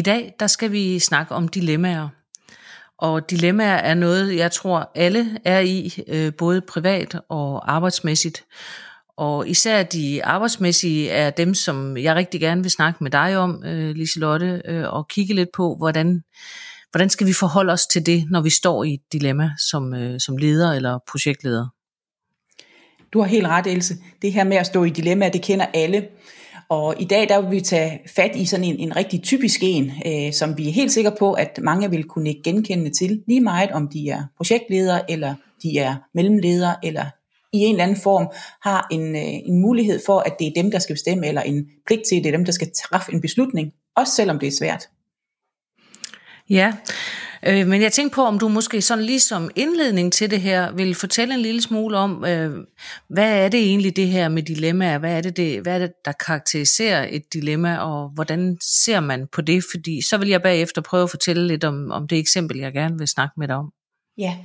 I 0.00 0.02
dag 0.02 0.34
der 0.40 0.46
skal 0.46 0.72
vi 0.72 0.98
snakke 0.98 1.34
om 1.34 1.48
dilemmaer. 1.48 2.08
Og 2.98 3.30
dilemmaer 3.30 3.76
er 3.76 3.94
noget, 3.94 4.36
jeg 4.36 4.52
tror 4.52 4.90
alle 4.94 5.38
er 5.44 5.60
i, 5.60 6.02
øh, 6.08 6.32
både 6.38 6.60
privat 6.60 7.20
og 7.28 7.74
arbejdsmæssigt. 7.74 8.44
Og 9.16 9.48
især 9.48 9.82
de 9.82 10.24
arbejdsmæssige 10.24 11.10
er 11.10 11.30
dem, 11.30 11.54
som 11.54 11.96
jeg 11.96 12.14
rigtig 12.14 12.40
gerne 12.40 12.62
vil 12.62 12.70
snakke 12.70 13.04
med 13.04 13.10
dig 13.10 13.36
om, 13.36 13.64
øh, 13.64 13.94
Liselotte, 13.94 14.62
øh, 14.64 14.92
og 14.92 15.08
kigge 15.08 15.34
lidt 15.34 15.48
på, 15.54 15.76
hvordan, 15.78 16.22
hvordan 16.90 17.10
skal 17.10 17.26
vi 17.26 17.32
forholde 17.32 17.72
os 17.72 17.86
til 17.86 18.06
det, 18.06 18.26
når 18.30 18.40
vi 18.40 18.50
står 18.50 18.84
i 18.84 18.94
et 18.94 19.12
dilemma 19.12 19.50
som, 19.70 19.94
som 20.18 20.36
leder 20.36 20.72
eller 20.72 20.98
projektleder. 21.10 21.66
Du 23.12 23.20
har 23.20 23.26
helt 23.26 23.46
ret, 23.46 23.66
Else. 23.66 23.94
Det 24.22 24.32
her 24.32 24.44
med 24.44 24.56
at 24.56 24.66
stå 24.66 24.84
i 24.84 24.90
dilemma, 24.90 25.28
det 25.28 25.42
kender 25.42 25.66
alle. 25.74 26.08
Og 26.70 26.94
i 26.98 27.04
dag 27.04 27.28
der 27.28 27.40
vil 27.40 27.50
vi 27.50 27.60
tage 27.60 28.00
fat 28.16 28.36
i 28.36 28.44
sådan 28.44 28.64
en, 28.64 28.78
en 28.78 28.96
rigtig 28.96 29.22
typisk 29.22 29.60
en, 29.62 29.92
øh, 30.06 30.32
som 30.32 30.58
vi 30.58 30.68
er 30.68 30.72
helt 30.72 30.92
sikre 30.92 31.12
på, 31.18 31.32
at 31.32 31.58
mange 31.62 31.90
vil 31.90 32.04
kunne 32.04 32.34
genkende 32.44 32.90
til, 32.90 33.22
lige 33.26 33.40
meget 33.40 33.70
om 33.70 33.88
de 33.88 34.08
er 34.08 34.24
projektledere, 34.36 35.10
eller 35.10 35.34
de 35.62 35.78
er 35.78 35.96
mellemledere, 36.14 36.76
eller 36.82 37.04
i 37.52 37.58
en 37.58 37.74
eller 37.74 37.84
anden 37.84 38.00
form 38.02 38.28
har 38.62 38.86
en, 38.90 39.16
øh, 39.16 39.48
en 39.48 39.60
mulighed 39.60 40.00
for, 40.06 40.18
at 40.18 40.38
det 40.38 40.46
er 40.46 40.62
dem, 40.62 40.70
der 40.70 40.78
skal 40.78 40.94
bestemme, 40.94 41.26
eller 41.26 41.42
en 41.42 41.66
pligt 41.86 42.02
til, 42.08 42.16
at 42.16 42.24
det 42.24 42.32
er 42.32 42.36
dem, 42.36 42.44
der 42.44 42.52
skal 42.52 42.70
træffe 42.76 43.12
en 43.12 43.20
beslutning, 43.20 43.72
også 43.96 44.12
selvom 44.12 44.38
det 44.38 44.46
er 44.46 44.52
svært. 44.58 44.88
Ja, 46.50 46.72
Øh, 47.46 47.66
men 47.66 47.82
jeg 47.82 47.92
tænkte 47.92 48.14
på, 48.14 48.22
om 48.22 48.38
du 48.38 48.48
måske 48.48 48.82
sådan 48.82 49.04
lige 49.04 49.20
som 49.20 49.50
indledning 49.56 50.12
til 50.12 50.30
det 50.30 50.40
her, 50.40 50.72
vil 50.72 50.94
fortælle 50.94 51.34
en 51.34 51.40
lille 51.40 51.62
smule 51.62 51.96
om, 51.96 52.24
øh, 52.24 52.50
hvad 53.08 53.44
er 53.44 53.48
det 53.48 53.60
egentlig 53.60 53.96
det 53.96 54.08
her 54.08 54.28
med 54.28 54.42
dilemmaer? 54.42 54.98
Hvad 54.98 55.16
er 55.16 55.20
det, 55.20 55.36
det, 55.36 55.62
hvad 55.62 55.74
er 55.74 55.78
det, 55.78 55.92
der 56.04 56.12
karakteriserer 56.26 57.06
et 57.10 57.22
dilemma, 57.32 57.76
og 57.76 58.08
hvordan 58.08 58.58
ser 58.84 59.00
man 59.00 59.26
på 59.32 59.40
det? 59.40 59.64
Fordi 59.74 60.00
så 60.08 60.18
vil 60.18 60.28
jeg 60.28 60.42
bagefter 60.42 60.82
prøve 60.82 61.02
at 61.02 61.10
fortælle 61.10 61.46
lidt 61.46 61.64
om, 61.64 61.90
om 61.90 62.08
det 62.08 62.18
eksempel, 62.18 62.58
jeg 62.58 62.72
gerne 62.72 62.98
vil 62.98 63.08
snakke 63.08 63.32
med 63.36 63.48
dig 63.48 63.56
om. 63.56 63.72
Ja, 64.18 64.36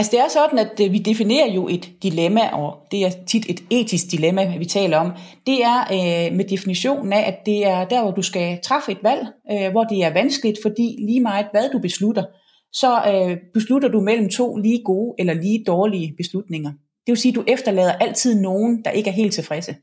Altså 0.00 0.10
det 0.12 0.20
er 0.20 0.28
sådan, 0.28 0.58
at 0.58 0.80
øh, 0.80 0.92
vi 0.92 0.98
definerer 0.98 1.52
jo 1.52 1.68
et 1.68 1.90
dilemma, 2.02 2.48
og 2.52 2.76
det 2.90 3.04
er 3.06 3.10
tit 3.26 3.50
et 3.50 3.60
etisk 3.70 4.10
dilemma, 4.10 4.56
vi 4.58 4.64
taler 4.64 4.98
om. 4.98 5.12
Det 5.46 5.64
er 5.64 5.80
øh, 5.80 6.36
med 6.36 6.44
definitionen 6.44 7.12
af, 7.12 7.28
at 7.28 7.46
det 7.46 7.66
er 7.66 7.84
der, 7.84 8.02
hvor 8.02 8.10
du 8.10 8.22
skal 8.22 8.58
træffe 8.62 8.92
et 8.92 8.98
valg, 9.02 9.26
øh, 9.52 9.70
hvor 9.70 9.84
det 9.84 10.04
er 10.04 10.12
vanskeligt, 10.12 10.58
fordi 10.62 10.96
lige 10.98 11.20
meget 11.20 11.46
hvad 11.52 11.70
du 11.72 11.78
beslutter, 11.78 12.24
så 12.72 13.02
øh, 13.12 13.36
beslutter 13.54 13.88
du 13.88 14.00
mellem 14.00 14.28
to 14.28 14.56
lige 14.56 14.82
gode 14.84 15.14
eller 15.18 15.34
lige 15.34 15.64
dårlige 15.66 16.14
beslutninger. 16.16 16.70
Det 16.70 17.12
vil 17.12 17.16
sige, 17.16 17.32
at 17.32 17.36
du 17.36 17.44
efterlader 17.46 17.92
altid 17.92 18.40
nogen, 18.40 18.82
der 18.84 18.90
ikke 18.90 19.10
er 19.10 19.14
helt 19.14 19.34
tilfredse. 19.34 19.76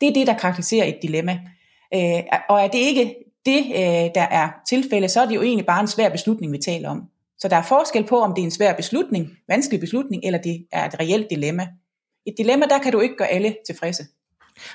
Det 0.00 0.08
er 0.08 0.12
det, 0.12 0.26
der 0.26 0.34
karakteriserer 0.34 0.84
et 0.84 0.98
dilemma. 1.02 1.40
Øh, 1.94 2.22
og 2.48 2.60
er 2.60 2.68
det 2.68 2.78
ikke 2.78 3.14
det, 3.46 3.58
øh, 3.58 4.10
der 4.14 4.26
er 4.30 4.48
tilfælde, 4.68 5.08
så 5.08 5.20
er 5.20 5.26
det 5.26 5.34
jo 5.34 5.42
egentlig 5.42 5.66
bare 5.66 5.80
en 5.80 5.88
svær 5.88 6.08
beslutning, 6.08 6.52
vi 6.52 6.58
taler 6.58 6.88
om. 6.88 7.02
Så 7.38 7.48
der 7.48 7.56
er 7.56 7.62
forskel 7.62 8.06
på, 8.06 8.20
om 8.20 8.34
det 8.34 8.42
er 8.42 8.44
en 8.44 8.50
svær 8.50 8.72
beslutning, 8.72 9.30
vanskelig 9.48 9.80
beslutning, 9.80 10.24
eller 10.24 10.38
det 10.38 10.66
er 10.72 10.88
et 10.88 11.00
reelt 11.00 11.26
dilemma. 11.30 11.68
Et 12.26 12.34
dilemma, 12.38 12.66
der 12.66 12.78
kan 12.78 12.92
du 12.92 13.00
ikke 13.00 13.16
gøre 13.16 13.28
alle 13.28 13.56
tilfredse. 13.66 14.06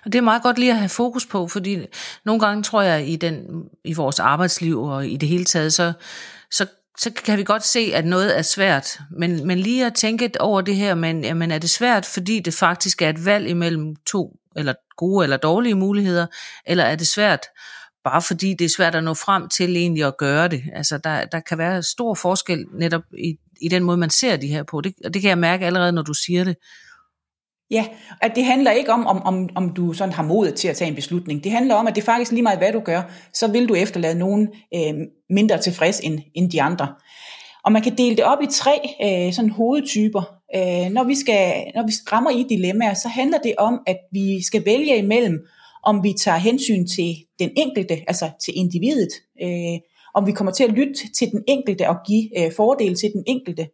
Og 0.05 0.13
det 0.13 0.17
er 0.17 0.21
meget 0.21 0.43
godt 0.43 0.59
lige 0.59 0.71
at 0.71 0.77
have 0.77 0.89
fokus 0.89 1.25
på, 1.25 1.47
fordi 1.47 1.85
nogle 2.25 2.39
gange 2.39 2.63
tror 2.63 2.81
jeg 2.81 3.07
i, 3.07 3.15
den, 3.15 3.63
i 3.83 3.93
vores 3.93 4.19
arbejdsliv 4.19 4.81
og 4.81 5.07
i 5.07 5.17
det 5.17 5.29
hele 5.29 5.45
taget, 5.45 5.73
så, 5.73 5.93
så, 6.51 6.65
så 6.97 7.11
kan 7.25 7.37
vi 7.37 7.43
godt 7.43 7.63
se, 7.63 7.91
at 7.93 8.05
noget 8.05 8.37
er 8.37 8.41
svært. 8.41 8.99
Men, 9.11 9.47
men 9.47 9.59
lige 9.59 9.85
at 9.85 9.93
tænke 9.93 10.31
over 10.39 10.61
det 10.61 10.75
her, 10.75 10.95
men 10.95 11.23
jamen, 11.23 11.51
er 11.51 11.57
det 11.57 11.69
svært, 11.69 12.05
fordi 12.05 12.39
det 12.39 12.53
faktisk 12.53 13.01
er 13.01 13.09
et 13.09 13.25
valg 13.25 13.47
imellem 13.47 13.95
to 13.95 14.35
eller 14.55 14.73
gode 14.97 15.23
eller 15.23 15.37
dårlige 15.37 15.75
muligheder, 15.75 16.27
eller 16.65 16.83
er 16.83 16.95
det 16.95 17.07
svært, 17.07 17.45
bare 18.03 18.21
fordi 18.21 18.53
det 18.53 18.65
er 18.65 18.69
svært 18.69 18.95
at 18.95 19.03
nå 19.03 19.13
frem 19.13 19.49
til 19.49 19.77
egentlig 19.77 20.03
at 20.03 20.17
gøre 20.17 20.47
det. 20.47 20.63
Altså 20.73 20.97
der, 20.97 21.25
der 21.25 21.39
kan 21.39 21.57
være 21.57 21.83
stor 21.83 22.13
forskel 22.13 22.65
netop 22.73 23.01
i, 23.17 23.35
i 23.61 23.67
den 23.67 23.83
måde, 23.83 23.97
man 23.97 24.09
ser 24.09 24.37
de 24.37 24.47
her 24.47 24.63
på. 24.63 24.81
Det, 24.81 24.93
og 25.05 25.13
det 25.13 25.21
kan 25.21 25.29
jeg 25.29 25.37
mærke 25.37 25.65
allerede, 25.65 25.91
når 25.91 26.01
du 26.01 26.13
siger 26.13 26.43
det. 26.43 26.55
Ja, 27.71 27.85
at 28.21 28.31
det 28.35 28.45
handler 28.45 28.71
ikke 28.71 28.91
om, 28.91 29.07
om, 29.07 29.23
om, 29.23 29.49
om 29.55 29.73
du 29.73 29.93
sådan 29.93 30.13
har 30.13 30.23
modet 30.23 30.55
til 30.55 30.67
at 30.67 30.75
tage 30.75 30.89
en 30.89 30.95
beslutning. 30.95 31.43
Det 31.43 31.51
handler 31.51 31.75
om, 31.75 31.87
at 31.87 31.95
det 31.95 32.03
faktisk 32.03 32.31
lige 32.31 32.43
meget, 32.43 32.59
hvad 32.59 32.73
du 32.73 32.79
gør, 32.79 33.01
så 33.33 33.47
vil 33.47 33.69
du 33.69 33.75
efterlade 33.75 34.19
nogen 34.19 34.47
øh, 34.75 34.93
mindre 35.29 35.57
tilfreds 35.57 35.99
end, 35.99 36.19
end 36.35 36.51
de 36.51 36.61
andre. 36.61 36.87
Og 37.65 37.71
man 37.71 37.81
kan 37.81 37.97
dele 37.97 38.15
det 38.15 38.23
op 38.23 38.41
i 38.41 38.47
tre 38.51 38.79
øh, 39.03 39.33
sådan 39.33 39.49
hovedtyper. 39.49 40.21
Øh, 40.55 40.91
når, 40.91 41.03
vi 41.03 41.15
skal, 41.15 41.63
når 41.75 41.85
vi 41.85 41.91
rammer 42.11 42.31
i 42.31 42.45
dilemmaer, 42.49 42.93
så 42.93 43.07
handler 43.07 43.37
det 43.37 43.53
om, 43.57 43.79
at 43.87 43.97
vi 44.11 44.43
skal 44.45 44.65
vælge 44.65 44.97
imellem 44.97 45.39
om 45.83 46.03
vi 46.03 46.13
tager 46.13 46.37
hensyn 46.37 46.87
til 46.87 47.15
den 47.39 47.51
enkelte, 47.57 48.03
altså 48.07 48.29
til 48.45 48.53
individet, 48.57 49.13
øh, 49.41 49.79
om 50.13 50.27
vi 50.27 50.31
kommer 50.31 50.51
til 50.53 50.63
at 50.63 50.69
lytte 50.69 50.93
til 51.17 51.31
den 51.31 51.43
enkelte 51.47 51.89
og 51.89 51.95
give 52.07 52.39
øh, 52.39 52.51
fordele 52.53 52.95
til 52.95 53.11
den 53.13 53.23
enkelte. 53.27 53.67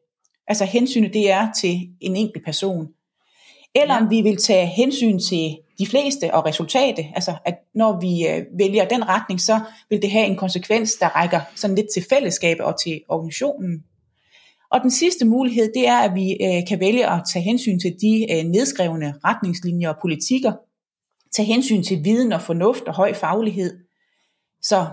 Altså 0.47 0.65
hensynet 0.65 1.13
det 1.13 1.31
er 1.31 1.47
til 1.61 1.89
en 2.01 2.15
enkelt 2.15 2.45
person. 2.45 2.87
Eller 3.75 3.93
ja. 3.93 4.01
om 4.01 4.09
vi 4.09 4.21
vil 4.21 4.37
tage 4.37 4.65
hensyn 4.65 5.19
til 5.19 5.57
de 5.79 5.87
fleste 5.87 6.33
og 6.33 6.45
resultatet, 6.45 7.05
altså 7.15 7.33
at 7.45 7.55
når 7.75 7.99
vi 7.99 8.27
øh, 8.27 8.45
vælger 8.59 8.87
den 8.87 9.07
retning, 9.07 9.41
så 9.41 9.59
vil 9.89 10.01
det 10.01 10.11
have 10.11 10.25
en 10.25 10.35
konsekvens, 10.35 10.93
der 10.93 11.07
rækker 11.07 11.41
sådan 11.55 11.75
lidt 11.75 11.87
til 11.93 12.05
fællesskabet 12.09 12.65
og 12.65 12.79
til 12.83 13.01
organisationen. 13.09 13.83
Og 14.71 14.81
den 14.81 14.91
sidste 14.91 15.25
mulighed, 15.25 15.71
det 15.73 15.87
er, 15.87 15.97
at 15.97 16.15
vi 16.15 16.31
øh, 16.31 16.67
kan 16.67 16.79
vælge 16.79 17.11
at 17.11 17.21
tage 17.33 17.43
hensyn 17.43 17.79
til 17.79 17.95
de 18.01 18.27
øh, 18.31 18.43
nedskrevne 18.43 19.13
retningslinjer 19.23 19.89
og 19.89 19.95
politikker, 20.01 20.53
tage 21.35 21.45
hensyn 21.45 21.83
til 21.83 22.03
viden 22.03 22.33
og 22.33 22.41
fornuft 22.41 22.83
og 22.83 22.95
høj 22.95 23.13
faglighed. 23.13 23.79
Så 24.61 24.87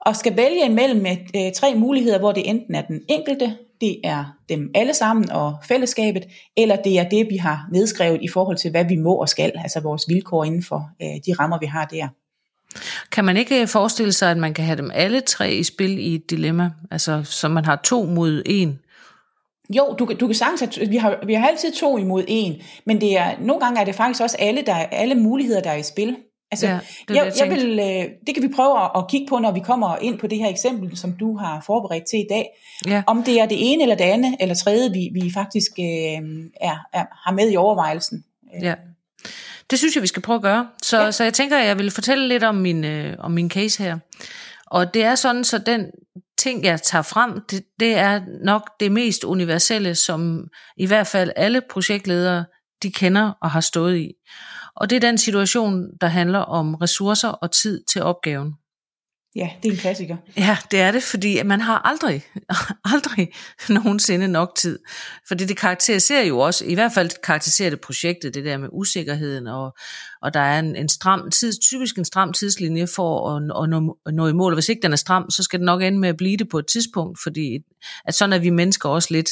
og 0.00 0.16
skal 0.16 0.36
vælge 0.36 0.66
imellem 0.66 1.02
med 1.02 1.16
øh, 1.36 1.52
tre 1.52 1.74
muligheder, 1.74 2.18
hvor 2.18 2.32
det 2.32 2.48
enten 2.48 2.74
er 2.74 2.82
den 2.82 3.00
enkelte, 3.08 3.56
det 3.80 4.00
er 4.04 4.24
dem 4.48 4.70
alle 4.74 4.94
sammen 4.94 5.30
og 5.30 5.56
fællesskabet, 5.68 6.24
eller 6.56 6.76
det 6.76 6.98
er 6.98 7.08
det, 7.08 7.26
vi 7.30 7.36
har 7.36 7.68
nedskrevet 7.72 8.18
i 8.22 8.28
forhold 8.28 8.56
til, 8.56 8.70
hvad 8.70 8.84
vi 8.84 8.96
må 8.96 9.14
og 9.14 9.28
skal, 9.28 9.52
altså 9.56 9.80
vores 9.80 10.04
vilkår 10.08 10.44
inden 10.44 10.62
for 10.62 10.90
øh, 11.02 11.20
de 11.26 11.32
rammer, 11.32 11.58
vi 11.58 11.66
har 11.66 11.84
der. 11.84 12.08
Kan 13.12 13.24
man 13.24 13.36
ikke 13.36 13.60
øh, 13.60 13.68
forestille 13.68 14.12
sig, 14.12 14.30
at 14.30 14.36
man 14.36 14.54
kan 14.54 14.64
have 14.64 14.76
dem 14.76 14.90
alle 14.94 15.20
tre 15.20 15.52
i 15.54 15.62
spil 15.62 15.98
i 15.98 16.14
et 16.14 16.30
dilemma? 16.30 16.70
Altså, 16.90 17.22
så 17.24 17.48
man 17.48 17.64
har 17.64 17.80
to 17.84 18.04
mod 18.04 18.42
en? 18.46 18.78
Jo, 19.70 19.94
du, 19.98 20.12
du 20.20 20.26
kan 20.26 20.34
sagtens, 20.34 20.78
at 20.78 20.90
vi 20.90 20.96
har, 20.96 21.18
vi 21.26 21.34
har 21.34 21.48
altid 21.48 21.72
to 21.72 21.98
imod 21.98 22.24
en, 22.28 22.62
men 22.86 23.00
det 23.00 23.18
er, 23.18 23.34
nogle 23.40 23.60
gange 23.60 23.80
er 23.80 23.84
det 23.84 23.94
faktisk 23.94 24.22
også 24.22 24.36
alle, 24.38 24.62
der, 24.62 24.74
alle 24.74 25.14
muligheder, 25.14 25.60
der 25.60 25.70
er 25.70 25.76
i 25.76 25.82
spil. 25.82 26.16
Altså, 26.50 26.66
ja, 26.66 26.78
det, 27.08 27.16
jeg, 27.16 27.32
jeg 27.40 27.50
vil, 27.50 27.78
øh, 27.78 28.04
det 28.26 28.34
kan 28.34 28.42
vi 28.42 28.48
prøve 28.56 28.84
at, 28.84 28.90
at 28.96 29.08
kigge 29.08 29.26
på, 29.28 29.38
når 29.38 29.52
vi 29.52 29.60
kommer 29.60 29.96
ind 29.96 30.18
på 30.18 30.26
det 30.26 30.38
her 30.38 30.48
eksempel, 30.48 30.96
som 30.96 31.12
du 31.20 31.36
har 31.36 31.62
forberedt 31.66 32.04
til 32.10 32.18
i 32.18 32.26
dag. 32.30 32.46
Ja. 32.86 33.02
Om 33.06 33.22
det 33.22 33.40
er 33.40 33.46
det 33.46 33.72
ene 33.72 33.82
eller 33.82 33.94
det 33.94 34.04
andet 34.04 34.36
eller 34.40 34.54
tredje, 34.54 34.90
vi, 34.92 35.10
vi 35.22 35.30
faktisk 35.34 35.70
øh, 35.78 35.84
er, 36.60 36.76
er, 36.92 37.04
har 37.24 37.32
med 37.32 37.52
i 37.52 37.56
overvejelsen. 37.56 38.24
Ja. 38.62 38.74
Det 39.70 39.78
synes 39.78 39.94
jeg, 39.94 40.02
vi 40.02 40.06
skal 40.06 40.22
prøve 40.22 40.36
at 40.36 40.42
gøre. 40.42 40.68
Så, 40.82 41.00
ja. 41.00 41.10
så 41.10 41.24
jeg 41.24 41.34
tænker, 41.34 41.58
at 41.58 41.66
jeg 41.66 41.78
vil 41.78 41.90
fortælle 41.90 42.28
lidt 42.28 42.44
om 42.44 42.54
min, 42.54 42.84
øh, 42.84 43.14
om 43.18 43.30
min 43.30 43.50
case 43.50 43.82
her. 43.82 43.98
Og 44.74 44.94
det 44.94 45.04
er 45.04 45.14
sådan, 45.14 45.44
så 45.44 45.58
den 45.58 45.86
ting, 46.38 46.64
jeg 46.64 46.82
tager 46.82 47.02
frem, 47.02 47.40
det, 47.50 47.64
det 47.80 47.94
er 47.94 48.20
nok 48.44 48.70
det 48.80 48.92
mest 48.92 49.24
universelle, 49.24 49.94
som 49.94 50.48
i 50.76 50.86
hvert 50.86 51.06
fald 51.06 51.30
alle 51.36 51.60
projektledere, 51.70 52.44
de 52.82 52.92
kender 52.92 53.32
og 53.42 53.50
har 53.50 53.60
stået 53.60 53.96
i. 53.96 54.12
Og 54.76 54.90
det 54.90 54.96
er 54.96 55.00
den 55.00 55.18
situation, 55.18 55.84
der 56.00 56.06
handler 56.06 56.38
om 56.38 56.74
ressourcer 56.74 57.28
og 57.28 57.52
tid 57.52 57.84
til 57.92 58.02
opgaven. 58.02 58.54
Ja, 59.36 59.50
det 59.62 59.68
er 59.68 59.72
en 59.72 59.78
klassiker. 59.78 60.16
Ja, 60.36 60.56
det 60.70 60.80
er 60.80 60.90
det, 60.90 61.02
fordi 61.02 61.42
man 61.42 61.60
har 61.60 61.78
aldrig, 61.78 62.22
aldrig 62.94 63.32
nogensinde 63.68 64.28
nok 64.28 64.54
tid. 64.56 64.78
Fordi 65.28 65.44
det 65.44 65.56
karakteriserer 65.56 66.24
jo 66.24 66.38
også, 66.38 66.64
i 66.64 66.74
hvert 66.74 66.92
fald 66.92 67.10
karakteriserer 67.22 67.70
det 67.70 67.80
projektet, 67.80 68.34
det 68.34 68.44
der 68.44 68.56
med 68.56 68.68
usikkerheden, 68.72 69.46
og, 69.46 69.76
og 70.22 70.34
der 70.34 70.40
er 70.40 70.58
en, 70.58 70.76
en 70.76 70.88
stram 70.88 71.30
tids, 71.30 71.58
typisk 71.58 71.98
en 71.98 72.04
stram 72.04 72.32
tidslinje 72.32 72.86
for 72.86 73.36
at, 73.36 73.62
at 73.62 73.68
nå, 73.68 73.98
at 74.06 74.14
nå 74.14 74.28
i 74.28 74.32
mål. 74.32 74.52
Og 74.52 74.56
hvis 74.56 74.68
ikke 74.68 74.82
den 74.82 74.92
er 74.92 74.96
stram, 74.96 75.30
så 75.30 75.42
skal 75.42 75.58
den 75.58 75.66
nok 75.66 75.82
ende 75.82 75.98
med 75.98 76.08
at 76.08 76.16
blive 76.16 76.36
det 76.36 76.48
på 76.48 76.58
et 76.58 76.66
tidspunkt, 76.66 77.18
fordi 77.22 77.58
at 78.04 78.14
sådan 78.14 78.32
er 78.32 78.38
vi 78.38 78.50
mennesker 78.50 78.88
også 78.88 79.08
lidt 79.10 79.30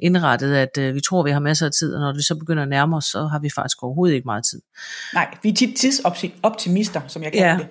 indrettet, 0.00 0.54
at 0.54 0.78
uh, 0.78 0.94
vi 0.94 1.00
tror, 1.00 1.22
vi 1.22 1.30
har 1.30 1.40
masser 1.40 1.66
af 1.66 1.72
tid, 1.72 1.94
og 1.94 2.00
når 2.00 2.14
vi 2.14 2.22
så 2.22 2.34
begynder 2.34 2.62
at 2.62 2.68
nærme 2.68 2.96
os, 2.96 3.04
så 3.04 3.26
har 3.26 3.38
vi 3.38 3.50
faktisk 3.54 3.82
overhovedet 3.82 4.14
ikke 4.14 4.26
meget 4.26 4.44
tid. 4.50 4.60
Nej, 5.14 5.36
vi 5.42 5.48
er 5.48 5.54
tit 5.54 5.76
tidsoptimister, 5.76 7.00
som 7.08 7.22
jeg 7.22 7.32
kalder 7.32 7.48
ja. 7.48 7.58
det. 7.58 7.68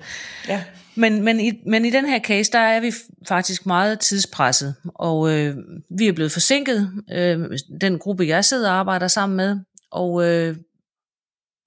Ja. 0.48 0.64
Men, 0.96 1.24
men, 1.24 1.40
i, 1.40 1.52
men 1.66 1.86
i 1.86 1.90
den 1.90 2.06
her 2.06 2.20
case, 2.20 2.52
der 2.52 2.60
er 2.60 2.80
vi 2.80 2.92
faktisk 3.28 3.66
meget 3.66 4.00
tidspresset, 4.00 4.76
og 4.86 5.34
øh, 5.34 5.58
vi 5.90 6.08
er 6.08 6.14
blevet 6.14 6.32
forsinket, 6.32 6.92
øh, 7.12 7.40
den 7.82 8.00
gruppe, 8.00 8.28
jeg 8.28 8.46
sidder 8.46 8.72
og 8.72 8.78
arbejder 8.78 9.08
sammen 9.08 9.38
med, 9.38 9.60
og 9.92 10.26
øh, 10.26 10.58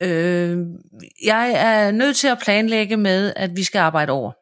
øh, 0.02 0.58
jeg 1.24 1.52
er 1.56 1.90
nødt 1.90 2.16
til 2.16 2.28
at 2.28 2.38
planlægge 2.42 2.96
med, 2.96 3.32
at 3.36 3.56
vi 3.56 3.64
skal 3.64 3.78
arbejde 3.78 4.12
over. 4.12 4.32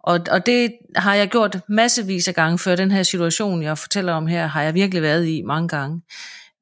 Og, 0.00 0.20
og 0.30 0.46
det 0.46 0.72
har 0.96 1.14
jeg 1.14 1.28
gjort 1.28 1.60
massevis 1.68 2.28
af 2.28 2.34
gange 2.34 2.58
før. 2.58 2.76
Den 2.76 2.90
her 2.90 3.02
situation, 3.02 3.62
jeg 3.62 3.78
fortæller 3.78 4.12
om 4.12 4.26
her, 4.26 4.46
har 4.46 4.62
jeg 4.62 4.74
virkelig 4.74 5.02
været 5.02 5.26
i 5.26 5.42
mange 5.42 5.68
gange. 5.68 6.02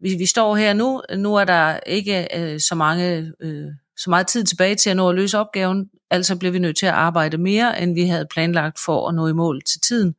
Vi, 0.00 0.14
vi 0.18 0.26
står 0.26 0.56
her 0.56 0.72
nu. 0.72 1.02
Nu 1.16 1.34
er 1.34 1.44
der 1.44 1.80
ikke 1.86 2.28
øh, 2.38 2.60
så 2.60 2.74
mange 2.74 3.32
øh, 3.40 3.66
så 3.96 4.10
meget 4.10 4.26
tid 4.26 4.44
tilbage 4.44 4.74
til 4.74 4.90
at 4.90 4.96
nå 4.96 5.08
at 5.08 5.14
løse 5.14 5.38
opgaven, 5.38 5.90
altså 6.10 6.36
bliver 6.36 6.52
vi 6.52 6.58
nødt 6.58 6.76
til 6.76 6.86
at 6.86 6.92
arbejde 6.92 7.38
mere, 7.38 7.82
end 7.82 7.94
vi 7.94 8.06
havde 8.06 8.26
planlagt 8.30 8.78
for 8.84 9.08
at 9.08 9.14
nå 9.14 9.26
i 9.26 9.32
mål 9.32 9.62
til 9.62 9.80
tiden, 9.80 10.14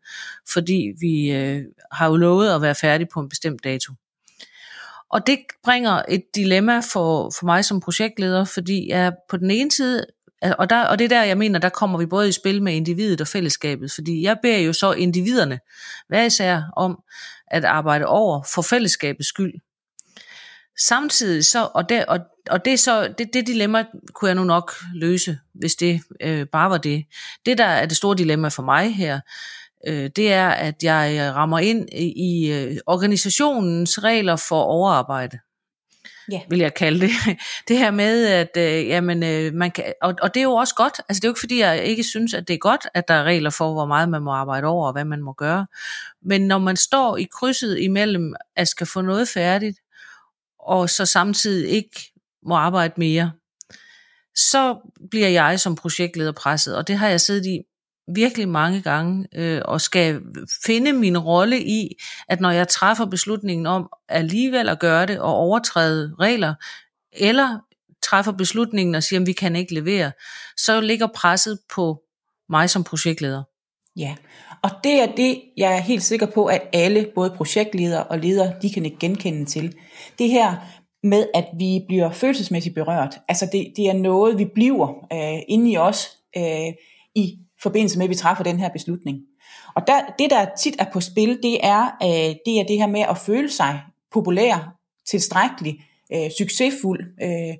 fordi 0.53 0.91
vi 0.99 1.31
øh, 1.31 1.63
har 1.91 2.07
jo 2.07 2.15
lovet 2.15 2.55
at 2.55 2.61
være 2.61 2.75
færdige 2.75 3.07
på 3.13 3.19
en 3.19 3.29
bestemt 3.29 3.63
dato. 3.63 3.93
Og 5.09 5.27
det 5.27 5.39
bringer 5.63 6.01
et 6.09 6.23
dilemma 6.35 6.79
for, 6.79 7.31
for 7.39 7.45
mig 7.45 7.65
som 7.65 7.79
projektleder, 7.79 8.45
fordi 8.45 8.89
jeg 8.89 9.13
på 9.29 9.37
den 9.37 9.51
ene 9.51 9.71
side, 9.71 10.05
øh, 10.45 10.51
og, 10.59 10.69
der, 10.69 10.85
og 10.85 10.99
det 10.99 11.05
er 11.05 11.09
der, 11.09 11.23
jeg 11.23 11.37
mener, 11.37 11.59
der 11.59 11.69
kommer 11.69 11.99
vi 11.99 12.05
både 12.05 12.29
i 12.29 12.31
spil 12.31 12.61
med 12.61 12.73
individet 12.73 13.21
og 13.21 13.27
fællesskabet, 13.27 13.91
fordi 13.91 14.23
jeg 14.23 14.37
beder 14.41 14.57
jo 14.57 14.73
så 14.73 14.91
individerne 14.91 15.59
hver 16.07 16.23
især 16.23 16.61
om 16.75 16.99
at 17.47 17.65
arbejde 17.65 18.05
over 18.05 18.43
for 18.53 18.61
fællesskabets 18.61 19.27
skyld. 19.27 19.53
Samtidig 20.79 21.45
så, 21.45 21.69
og 21.73 21.89
det, 21.89 22.05
og, 22.05 22.19
og 22.49 22.65
det, 22.65 22.79
så, 22.79 23.13
det, 23.17 23.33
det 23.33 23.47
dilemma 23.47 23.85
kunne 24.13 24.27
jeg 24.27 24.35
nu 24.35 24.43
nok 24.43 24.73
løse, 24.93 25.39
hvis 25.53 25.75
det 25.75 26.01
øh, 26.21 26.45
bare 26.47 26.69
var 26.69 26.77
det. 26.77 27.05
Det, 27.45 27.57
der 27.57 27.65
er 27.65 27.85
det 27.85 27.97
store 27.97 28.15
dilemma 28.15 28.47
for 28.47 28.63
mig 28.63 28.95
her, 28.95 29.19
øh, 29.87 30.09
det 30.15 30.33
er, 30.33 30.49
at 30.49 30.83
jeg 30.83 31.31
rammer 31.35 31.59
ind 31.59 31.89
i, 31.93 32.51
øh, 32.51 32.77
organisationens 32.85 34.03
regler 34.03 34.35
for 34.35 34.61
overarbejde. 34.61 35.39
Ja. 36.31 36.41
vil 36.49 36.59
jeg 36.59 36.73
kalde 36.73 36.99
det. 36.99 37.09
Det 37.67 37.77
her 37.77 37.91
med, 37.91 38.25
at 38.25 38.57
øh, 38.57 38.87
jamen, 38.87 39.23
øh, 39.23 39.53
man 39.53 39.71
kan, 39.71 39.93
og, 40.01 40.15
og 40.21 40.33
det 40.33 40.39
er 40.39 40.43
jo 40.43 40.53
også 40.53 40.75
godt, 40.75 41.01
altså 41.09 41.19
det 41.19 41.23
er 41.23 41.29
jo 41.29 41.31
ikke 41.31 41.39
fordi, 41.39 41.59
jeg 41.59 41.83
ikke 41.83 42.03
synes, 42.03 42.33
at 42.33 42.47
det 42.47 42.53
er 42.53 42.57
godt, 42.57 42.87
at 42.93 43.07
der 43.07 43.13
er 43.13 43.23
regler 43.23 43.49
for, 43.49 43.73
hvor 43.73 43.85
meget 43.85 44.09
man 44.09 44.21
må 44.21 44.31
arbejde 44.31 44.67
over, 44.67 44.87
og 44.87 44.93
hvad 44.93 45.05
man 45.05 45.21
må 45.21 45.33
gøre. 45.33 45.67
Men 46.21 46.47
når 46.47 46.57
man 46.57 46.75
står 46.75 47.17
i 47.17 47.27
krydset 47.33 47.79
imellem, 47.79 48.33
at 48.55 48.67
skal 48.67 48.87
få 48.87 49.01
noget 49.01 49.27
færdigt, 49.29 49.79
og 50.65 50.89
så 50.89 51.05
samtidig 51.05 51.69
ikke 51.69 52.11
må 52.45 52.55
arbejde 52.55 52.93
mere, 52.97 53.31
så 54.35 54.91
bliver 55.11 55.27
jeg 55.27 55.59
som 55.59 55.75
projektleder 55.75 56.31
presset, 56.31 56.77
og 56.77 56.87
det 56.87 56.97
har 56.97 57.07
jeg 57.07 57.21
siddet 57.21 57.45
i 57.45 57.61
virkelig 58.15 58.49
mange 58.49 58.81
gange, 58.81 59.27
øh, 59.35 59.61
og 59.65 59.81
skal 59.81 60.21
finde 60.65 60.93
min 60.93 61.17
rolle 61.17 61.63
i, 61.63 61.89
at 62.27 62.41
når 62.41 62.51
jeg 62.51 62.67
træffer 62.67 63.05
beslutningen 63.05 63.65
om 63.65 63.89
alligevel 64.09 64.69
at 64.69 64.79
gøre 64.79 65.05
det 65.05 65.19
og 65.19 65.33
overtræde 65.33 66.15
regler, 66.19 66.53
eller 67.11 67.59
træffer 68.03 68.31
beslutningen 68.31 68.95
og 68.95 69.03
siger, 69.03 69.19
at 69.19 69.27
vi 69.27 69.33
kan 69.33 69.55
ikke 69.55 69.73
levere, 69.73 70.11
så 70.57 70.81
ligger 70.81 71.07
presset 71.07 71.59
på 71.75 72.01
mig 72.49 72.69
som 72.69 72.83
projektleder. 72.83 73.43
Ja, 73.95 74.15
og 74.61 74.69
det 74.83 75.01
er 75.01 75.15
det, 75.17 75.41
jeg 75.57 75.75
er 75.75 75.81
helt 75.81 76.03
sikker 76.03 76.25
på, 76.25 76.45
at 76.45 76.61
alle, 76.73 77.07
både 77.15 77.33
projektledere 77.37 78.03
og 78.03 78.19
ledere, 78.19 78.53
de 78.61 78.73
kan 78.73 78.85
ikke 78.85 78.97
genkende 78.99 79.45
til. 79.45 79.75
Det 80.19 80.29
her 80.29 80.55
med, 81.03 81.27
at 81.33 81.45
vi 81.57 81.85
bliver 81.87 82.11
følelsesmæssigt 82.11 82.75
berørt, 82.75 83.17
altså 83.27 83.49
det, 83.51 83.73
det 83.75 83.89
er 83.89 83.93
noget, 83.93 84.37
vi 84.37 84.45
bliver 84.45 85.05
øh, 85.13 85.41
inde 85.47 85.71
i 85.71 85.77
os 85.77 86.17
øh, 86.37 86.73
i 87.15 87.39
forbindelse 87.63 87.97
med, 87.97 88.05
at 88.05 88.09
vi 88.09 88.15
træffer 88.15 88.43
den 88.43 88.59
her 88.59 88.69
beslutning. 88.69 89.19
Og 89.75 89.87
der, 89.87 90.01
det, 90.19 90.29
der 90.29 90.45
tit 90.59 90.75
er 90.79 90.85
på 90.93 91.01
spil, 91.01 91.39
det 91.43 91.65
er, 91.65 91.83
øh, 92.03 92.35
det 92.45 92.59
er 92.59 92.63
det 92.67 92.77
her 92.77 92.87
med 92.87 93.01
at 93.01 93.17
føle 93.17 93.49
sig 93.49 93.81
populær, 94.13 94.75
tilstrækkelig, 95.07 95.79
øh, 96.13 96.29
succesfuld. 96.37 96.99
Øh, 97.23 97.55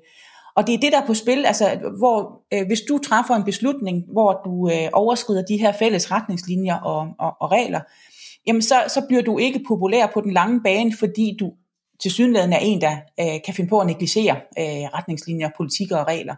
og 0.56 0.66
det 0.66 0.74
er 0.74 0.78
det, 0.78 0.92
der 0.92 1.02
er 1.02 1.06
på 1.06 1.14
spil, 1.14 1.46
altså, 1.46 1.78
hvor 1.98 2.42
øh, 2.54 2.66
hvis 2.66 2.80
du 2.80 2.98
træffer 2.98 3.34
en 3.34 3.44
beslutning, 3.44 4.04
hvor 4.12 4.40
du 4.44 4.70
øh, 4.70 4.88
overskrider 4.92 5.44
de 5.44 5.56
her 5.56 5.72
fælles 5.72 6.10
retningslinjer 6.10 6.80
og, 6.80 7.08
og, 7.18 7.36
og 7.40 7.50
regler, 7.52 7.80
jamen 8.46 8.62
så, 8.62 8.74
så 8.88 9.02
bliver 9.08 9.22
du 9.22 9.38
ikke 9.38 9.64
populær 9.68 10.06
på 10.14 10.20
den 10.20 10.32
lange 10.32 10.60
bane, 10.62 10.92
fordi 10.98 11.36
du 11.40 11.52
til 12.02 12.10
synligheden 12.10 12.52
er 12.52 12.58
en, 12.58 12.80
der 12.80 12.96
øh, 13.20 13.40
kan 13.44 13.54
finde 13.54 13.70
på 13.70 13.80
at 13.80 13.86
negligere 13.86 14.36
øh, 14.58 14.64
retningslinjer, 14.94 15.50
politikker 15.56 15.96
og 15.96 16.06
regler. 16.06 16.34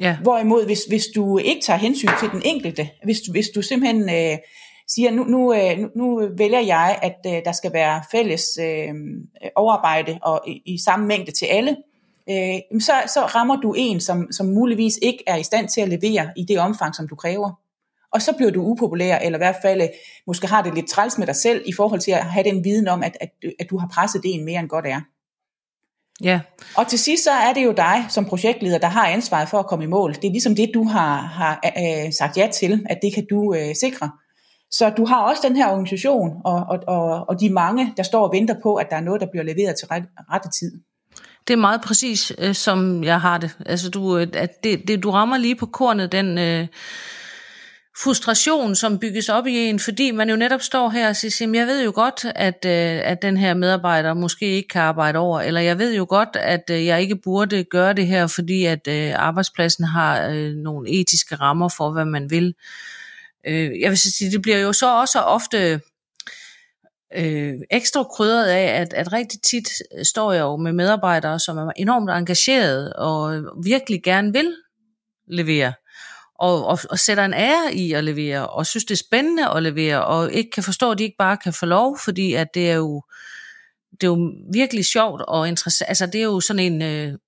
Ja. 0.00 0.16
Hvorimod, 0.22 0.66
hvis, 0.66 0.84
hvis 0.88 1.06
du 1.14 1.38
ikke 1.38 1.60
tager 1.60 1.78
hensyn 1.78 2.08
til 2.20 2.30
den 2.30 2.42
enkelte, 2.44 2.88
hvis, 3.04 3.18
hvis 3.18 3.48
du 3.48 3.62
simpelthen 3.62 4.02
øh, 4.02 4.38
siger, 4.88 5.10
nu, 5.10 5.24
nu, 5.24 5.54
øh, 5.54 5.78
nu, 5.78 5.88
nu 5.94 6.28
vælger 6.36 6.60
jeg, 6.60 6.98
at 7.02 7.16
øh, 7.26 7.44
der 7.44 7.52
skal 7.52 7.72
være 7.72 8.02
fælles 8.10 8.58
øh, 8.60 8.94
overarbejde 9.56 10.18
og 10.22 10.42
i, 10.46 10.62
i 10.66 10.78
samme 10.84 11.06
mængde 11.06 11.32
til 11.32 11.46
alle, 11.46 11.76
øh, 12.30 12.80
så, 12.80 12.92
så 13.14 13.20
rammer 13.20 13.60
du 13.60 13.74
en, 13.76 14.00
som, 14.00 14.32
som 14.32 14.46
muligvis 14.46 14.98
ikke 15.02 15.24
er 15.26 15.36
i 15.36 15.42
stand 15.42 15.68
til 15.68 15.80
at 15.80 15.88
levere 15.88 16.30
i 16.36 16.44
det 16.44 16.58
omfang, 16.58 16.94
som 16.94 17.08
du 17.08 17.14
kræver. 17.14 17.65
Og 18.16 18.22
så 18.22 18.32
bliver 18.32 18.50
du 18.50 18.62
upopulær, 18.62 19.18
eller 19.18 19.38
i 19.38 19.44
hvert 19.44 19.56
fald 19.62 19.80
øh, 19.82 19.88
måske 20.26 20.46
har 20.46 20.62
det 20.62 20.74
lidt 20.74 20.88
træls 20.88 21.18
med 21.18 21.26
dig 21.26 21.36
selv, 21.36 21.62
i 21.66 21.72
forhold 21.72 22.00
til 22.00 22.10
at 22.10 22.24
have 22.24 22.44
den 22.44 22.64
viden 22.64 22.88
om, 22.88 23.02
at, 23.02 23.16
at, 23.20 23.30
at 23.60 23.66
du 23.70 23.78
har 23.78 23.88
presset 23.88 24.22
det 24.22 24.34
en 24.34 24.44
mere 24.44 24.60
end 24.60 24.68
godt 24.68 24.86
er. 24.86 25.00
Ja. 26.22 26.40
Og 26.76 26.88
til 26.88 26.98
sidst 26.98 27.24
så 27.24 27.30
er 27.30 27.52
det 27.52 27.64
jo 27.64 27.72
dig 27.72 28.06
som 28.08 28.24
projektleder, 28.24 28.78
der 28.78 28.86
har 28.88 29.06
ansvaret 29.06 29.48
for 29.48 29.58
at 29.58 29.66
komme 29.66 29.84
i 29.84 29.88
mål. 29.88 30.14
Det 30.14 30.24
er 30.24 30.30
ligesom 30.30 30.54
det, 30.54 30.70
du 30.74 30.84
har, 30.84 31.16
har 31.16 31.60
øh, 31.78 32.12
sagt 32.12 32.36
ja 32.36 32.48
til, 32.54 32.86
at 32.90 32.98
det 33.02 33.14
kan 33.14 33.26
du 33.30 33.54
øh, 33.54 33.74
sikre. 33.80 34.10
Så 34.70 34.90
du 34.90 35.04
har 35.04 35.22
også 35.22 35.42
den 35.48 35.56
her 35.56 35.68
organisation 35.68 36.30
og, 36.44 36.64
og, 36.68 36.78
og, 36.86 37.28
og 37.28 37.40
de 37.40 37.50
mange, 37.50 37.92
der 37.96 38.02
står 38.02 38.26
og 38.26 38.32
venter 38.32 38.54
på, 38.62 38.74
at 38.74 38.86
der 38.90 38.96
er 38.96 39.00
noget, 39.00 39.20
der 39.20 39.26
bliver 39.30 39.44
leveret 39.44 39.76
til 39.78 39.88
ret, 39.88 40.04
rette 40.32 40.48
tid. 40.60 40.72
Det 41.48 41.52
er 41.52 41.58
meget 41.58 41.80
præcis, 41.80 42.32
øh, 42.38 42.54
som 42.54 43.04
jeg 43.04 43.20
har 43.20 43.38
det. 43.38 43.56
Altså, 43.66 43.90
du, 43.90 44.18
øh, 44.18 44.26
at 44.34 44.64
det, 44.64 44.88
det, 44.88 45.02
du 45.02 45.10
rammer 45.10 45.36
lige 45.36 45.56
på 45.56 45.66
kornet, 45.66 46.12
den... 46.12 46.38
Øh 46.38 46.66
frustration, 48.02 48.74
som 48.74 48.98
bygges 48.98 49.28
op 49.28 49.46
i 49.46 49.56
en, 49.56 49.80
fordi 49.80 50.10
man 50.10 50.30
jo 50.30 50.36
netop 50.36 50.62
står 50.62 50.88
her 50.88 51.08
og 51.08 51.16
siger, 51.16 51.52
jeg 51.54 51.66
ved 51.66 51.84
jo 51.84 51.92
godt, 51.94 52.24
at, 52.34 52.64
øh, 52.64 53.10
at 53.10 53.22
den 53.22 53.36
her 53.36 53.54
medarbejder 53.54 54.14
måske 54.14 54.46
ikke 54.46 54.68
kan 54.68 54.82
arbejde 54.82 55.18
over, 55.18 55.40
eller 55.40 55.60
jeg 55.60 55.78
ved 55.78 55.96
jo 55.96 56.06
godt, 56.08 56.36
at 56.36 56.70
øh, 56.70 56.86
jeg 56.86 57.00
ikke 57.00 57.16
burde 57.16 57.64
gøre 57.64 57.92
det 57.92 58.06
her, 58.06 58.26
fordi 58.26 58.64
at 58.64 58.88
øh, 58.88 59.12
arbejdspladsen 59.16 59.84
har 59.84 60.30
nogle 60.62 60.90
etiske 60.90 61.34
rammer 61.34 61.68
for, 61.76 61.92
hvad 61.92 62.04
man 62.04 62.30
vil. 62.30 62.54
Jeg 63.80 63.90
vil 63.90 63.98
sige, 63.98 64.30
det 64.30 64.42
bliver 64.42 64.58
jo 64.58 64.72
så 64.72 64.94
også 65.00 65.20
ofte 65.20 65.80
øh, 67.16 67.54
ekstra 67.70 68.04
krydret 68.04 68.46
af, 68.46 68.80
at, 68.80 68.92
at 68.92 69.12
rigtig 69.12 69.42
tit 69.42 69.68
står 70.02 70.32
jeg 70.32 70.40
jo 70.40 70.56
med 70.56 70.72
medarbejdere, 70.72 71.40
som 71.40 71.58
er 71.58 71.70
enormt 71.76 72.10
engagerede 72.10 72.92
og 72.92 73.44
virkelig 73.64 74.02
gerne 74.02 74.32
vil 74.32 74.56
levere 75.28 75.72
og, 76.38 76.66
og, 76.66 76.78
og 76.90 76.98
sætter 76.98 77.24
en 77.24 77.34
ære 77.34 77.74
i 77.74 77.92
at 77.92 78.04
levere, 78.04 78.48
og 78.48 78.66
synes 78.66 78.84
det 78.84 78.94
er 78.94 79.04
spændende 79.08 79.50
at 79.50 79.62
levere, 79.62 80.06
og 80.06 80.32
ikke 80.32 80.50
kan 80.50 80.62
forstå, 80.62 80.90
at 80.90 80.98
de 80.98 81.04
ikke 81.04 81.16
bare 81.18 81.36
kan 81.36 81.52
få 81.52 81.66
lov, 81.66 81.98
fordi 82.04 82.34
at 82.34 82.54
det 82.54 82.70
er 82.70 82.74
jo, 82.74 83.02
det 83.92 84.02
er 84.02 84.06
jo 84.06 84.32
virkelig 84.52 84.84
sjovt 84.84 85.22
og 85.28 85.48
interessant. 85.48 85.88
Altså 85.88 86.06
det 86.06 86.20
er 86.20 86.24
jo 86.24 86.40
sådan 86.40 86.72
en, 86.72 86.82
øh, 86.82 87.18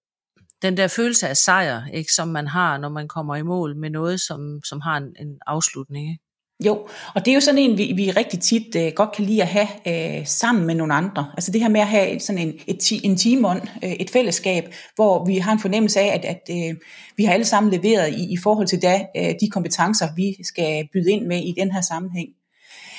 den 0.63 0.77
der 0.77 0.89
følelse 0.89 1.29
af 1.29 1.37
sejr, 1.37 1.87
ikke, 1.87 2.13
som 2.13 2.29
man 2.29 2.47
har, 2.47 2.79
når 2.79 2.89
man 2.89 3.09
kommer 3.09 3.37
i 3.37 3.43
mål 3.43 3.77
med 3.77 3.91
noget, 3.91 4.21
som, 4.21 4.61
som 4.65 4.81
har 4.81 4.97
en, 4.97 5.17
en 5.21 5.39
afslutning. 5.47 6.11
Ikke? 6.11 6.28
Jo, 6.65 6.89
og 7.15 7.25
det 7.25 7.31
er 7.31 7.35
jo 7.35 7.41
sådan 7.41 7.59
en, 7.59 7.79
vi, 7.79 7.93
vi 7.97 8.11
rigtig 8.11 8.41
tit 8.41 8.77
øh, 8.77 8.93
godt 8.95 9.13
kan 9.13 9.25
lide 9.25 9.43
at 9.43 9.49
have 9.49 9.69
øh, 9.87 10.27
sammen 10.27 10.67
med 10.67 10.75
nogle 10.75 10.95
andre. 10.95 11.33
Altså 11.37 11.53
det 11.53 11.61
her 11.61 11.69
med 11.69 11.81
at 11.81 11.87
have 11.87 12.21
sådan 12.21 12.49
en, 12.49 12.55
et, 12.67 12.93
en 13.05 13.17
teamånd, 13.17 13.63
øh, 13.85 13.91
et 13.91 14.11
fællesskab, 14.11 14.75
hvor 14.95 15.25
vi 15.25 15.39
har 15.39 15.53
en 15.53 15.59
fornemmelse 15.59 16.01
af, 16.01 16.15
at, 16.15 16.25
at 16.25 16.51
øh, 16.51 16.77
vi 17.17 17.25
har 17.25 17.33
alle 17.33 17.45
sammen 17.45 17.73
leveret 17.73 18.15
i, 18.15 18.33
i 18.33 18.37
forhold 18.37 18.67
til 18.67 18.83
da, 18.83 19.07
øh, 19.17 19.35
de 19.41 19.51
kompetencer, 19.51 20.09
vi 20.17 20.37
skal 20.43 20.89
byde 20.93 21.13
ind 21.13 21.27
med 21.27 21.39
i 21.39 21.55
den 21.59 21.73
her 21.73 21.81
sammenhæng. 21.81 22.29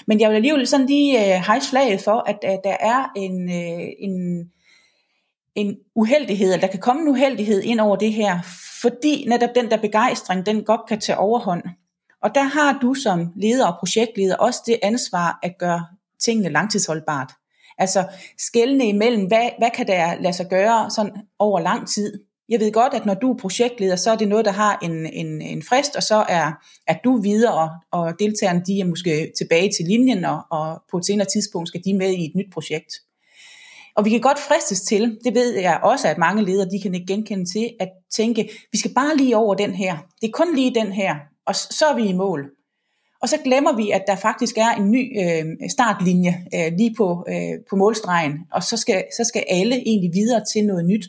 Men 0.07 0.19
jeg 0.19 0.29
vil 0.29 0.35
alligevel 0.35 0.67
sådan 0.67 0.85
lige 0.85 1.19
øh, 1.19 1.41
hejse 1.45 1.69
flaget 1.69 2.01
for, 2.01 2.23
at 2.27 2.37
at 2.43 2.59
der 2.63 2.75
er 2.79 3.11
en, 3.15 3.49
øh, 3.49 3.87
en, 3.99 4.45
en 5.55 5.75
uheldighed, 5.95 6.53
eller 6.53 6.67
der 6.67 6.71
kan 6.71 6.79
komme 6.79 7.01
en 7.01 7.07
uheldighed 7.07 7.61
ind 7.63 7.79
over 7.79 7.95
det 7.95 8.13
her, 8.13 8.39
fordi 8.81 9.25
netop 9.27 9.49
den 9.55 9.71
der 9.71 9.77
begejstring, 9.77 10.45
den 10.45 10.63
godt 10.63 10.81
kan 10.87 10.99
tage 10.99 11.17
overhånd. 11.17 11.63
Og 12.23 12.35
der 12.35 12.43
har 12.43 12.79
du 12.81 12.93
som 12.93 13.27
leder 13.35 13.67
og 13.67 13.79
projektleder 13.79 14.35
også 14.35 14.61
det 14.65 14.79
ansvar 14.83 15.39
at 15.43 15.57
gøre 15.59 15.85
tingene 16.25 16.49
langtidsholdbart. 16.49 17.31
Altså 17.77 18.07
skældne 18.37 18.87
imellem, 18.87 19.27
hvad, 19.27 19.49
hvad 19.57 19.69
kan 19.75 19.87
der 19.87 20.21
lade 20.21 20.33
sig 20.33 20.49
gøre 20.49 20.89
sådan 20.89 21.11
over 21.39 21.59
lang 21.59 21.87
tid? 21.87 22.23
Jeg 22.49 22.59
ved 22.59 22.71
godt, 22.71 22.93
at 22.93 23.05
når 23.05 23.13
du 23.13 23.33
er 23.33 23.37
projektleder, 23.37 23.95
så 23.95 24.11
er 24.11 24.15
det 24.15 24.27
noget, 24.27 24.45
der 24.45 24.51
har 24.51 24.79
en, 24.81 25.05
en, 25.05 25.41
en 25.41 25.63
frist, 25.63 25.95
og 25.95 26.03
så 26.03 26.15
er, 26.29 26.51
at 26.87 26.99
du 27.03 27.21
videre, 27.21 27.53
og, 27.53 27.69
og 27.91 28.13
deltagerne 28.19 28.63
de 28.67 28.79
er 28.79 28.85
måske 28.85 29.31
tilbage 29.37 29.71
til 29.77 29.85
linjen, 29.85 30.25
og, 30.25 30.41
og 30.51 30.81
på 30.91 30.97
et 30.97 31.05
senere 31.05 31.27
tidspunkt 31.33 31.67
skal 31.67 31.81
de 31.85 31.93
med 31.93 32.09
i 32.09 32.25
et 32.25 32.35
nyt 32.35 32.53
projekt. 32.53 32.93
Og 33.95 34.05
vi 34.05 34.09
kan 34.09 34.21
godt 34.21 34.39
fristes 34.39 34.81
til, 34.81 35.19
det 35.23 35.33
ved 35.33 35.55
jeg 35.55 35.79
også, 35.83 36.07
at 36.07 36.17
mange 36.17 36.45
ledere 36.45 36.69
de 36.69 36.81
kan 36.81 36.93
ikke 36.93 37.13
genkende 37.13 37.45
til, 37.45 37.69
at 37.79 37.89
tænke, 38.15 38.49
vi 38.71 38.77
skal 38.77 38.93
bare 38.93 39.17
lige 39.17 39.37
over 39.37 39.55
den 39.55 39.71
her. 39.71 39.97
Det 40.21 40.27
er 40.27 40.31
kun 40.31 40.55
lige 40.55 40.75
den 40.75 40.91
her 40.91 41.15
og 41.49 41.55
så 41.55 41.85
er 41.85 41.95
vi 41.95 42.03
i 42.03 42.13
mål. 42.13 42.51
Og 43.21 43.29
så 43.29 43.37
glemmer 43.43 43.75
vi, 43.75 43.91
at 43.91 44.03
der 44.07 44.15
faktisk 44.15 44.57
er 44.57 44.69
en 44.69 44.91
ny 44.91 45.03
øh, 45.23 45.69
startlinje 45.69 46.45
øh, 46.55 46.73
lige 46.77 46.95
på, 46.97 47.25
øh, 47.29 47.53
på 47.69 47.75
målstregen, 47.75 48.39
og 48.51 48.63
så 48.63 48.77
skal, 48.77 49.03
så 49.17 49.23
skal 49.23 49.43
alle 49.49 49.75
egentlig 49.75 50.11
videre 50.13 50.43
til 50.53 50.65
noget 50.65 50.85
nyt. 50.85 51.05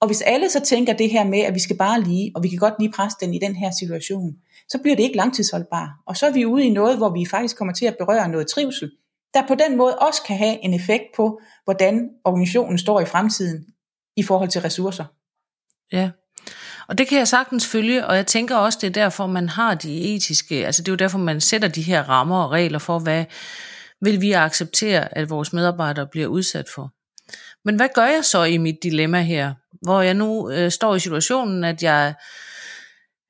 Og 0.00 0.06
hvis 0.06 0.22
alle 0.22 0.50
så 0.50 0.60
tænker 0.60 0.92
det 0.92 1.10
her 1.10 1.24
med, 1.24 1.38
at 1.38 1.54
vi 1.54 1.60
skal 1.60 1.76
bare 1.76 2.00
lige, 2.00 2.32
og 2.34 2.42
vi 2.42 2.48
kan 2.48 2.58
godt 2.58 2.74
lige 2.78 2.92
presse 2.92 3.18
den 3.20 3.34
i 3.34 3.38
den 3.38 3.56
her 3.56 3.70
situation, 3.70 4.36
så 4.68 4.78
bliver 4.78 4.96
det 4.96 5.02
ikke 5.02 5.16
langtidsholdbart. 5.16 5.88
Og 6.06 6.16
så 6.16 6.26
er 6.26 6.32
vi 6.32 6.46
ude 6.46 6.64
i 6.64 6.70
noget, 6.70 6.96
hvor 6.96 7.10
vi 7.10 7.26
faktisk 7.26 7.56
kommer 7.56 7.74
til 7.74 7.86
at 7.86 7.96
berøre 7.98 8.28
noget 8.28 8.46
trivsel, 8.46 8.90
der 9.34 9.46
på 9.46 9.54
den 9.54 9.76
måde 9.76 9.98
også 9.98 10.22
kan 10.26 10.36
have 10.36 10.64
en 10.64 10.74
effekt 10.74 11.04
på, 11.16 11.40
hvordan 11.64 12.10
organisationen 12.24 12.78
står 12.78 13.00
i 13.00 13.04
fremtiden 13.04 13.66
i 14.16 14.22
forhold 14.22 14.48
til 14.48 14.60
ressourcer. 14.60 15.04
Ja, 15.92 16.10
og 16.88 16.98
det 16.98 17.08
kan 17.08 17.18
jeg 17.18 17.28
sagtens 17.28 17.66
følge, 17.66 18.06
og 18.06 18.16
jeg 18.16 18.26
tænker 18.26 18.56
også, 18.56 18.78
det 18.80 18.86
er 18.86 18.92
derfor, 19.02 19.26
man 19.26 19.48
har 19.48 19.74
de 19.74 20.14
etiske, 20.14 20.66
altså 20.66 20.82
det 20.82 20.88
er 20.88 20.92
jo 20.92 20.96
derfor, 20.96 21.18
man 21.18 21.40
sætter 21.40 21.68
de 21.68 21.82
her 21.82 22.02
rammer 22.02 22.42
og 22.42 22.50
regler 22.50 22.78
for, 22.78 22.98
hvad 22.98 23.24
vil 24.00 24.20
vi 24.20 24.32
acceptere, 24.32 25.18
at 25.18 25.30
vores 25.30 25.52
medarbejdere 25.52 26.06
bliver 26.06 26.26
udsat 26.26 26.66
for. 26.74 26.92
Men 27.64 27.76
hvad 27.76 27.88
gør 27.94 28.06
jeg 28.06 28.24
så 28.24 28.44
i 28.44 28.56
mit 28.56 28.76
dilemma 28.82 29.22
her, 29.22 29.54
hvor 29.82 30.00
jeg 30.00 30.14
nu 30.14 30.50
øh, 30.50 30.70
står 30.70 30.94
i 30.94 31.00
situationen, 31.00 31.64
at 31.64 31.82
jeg, 31.82 32.14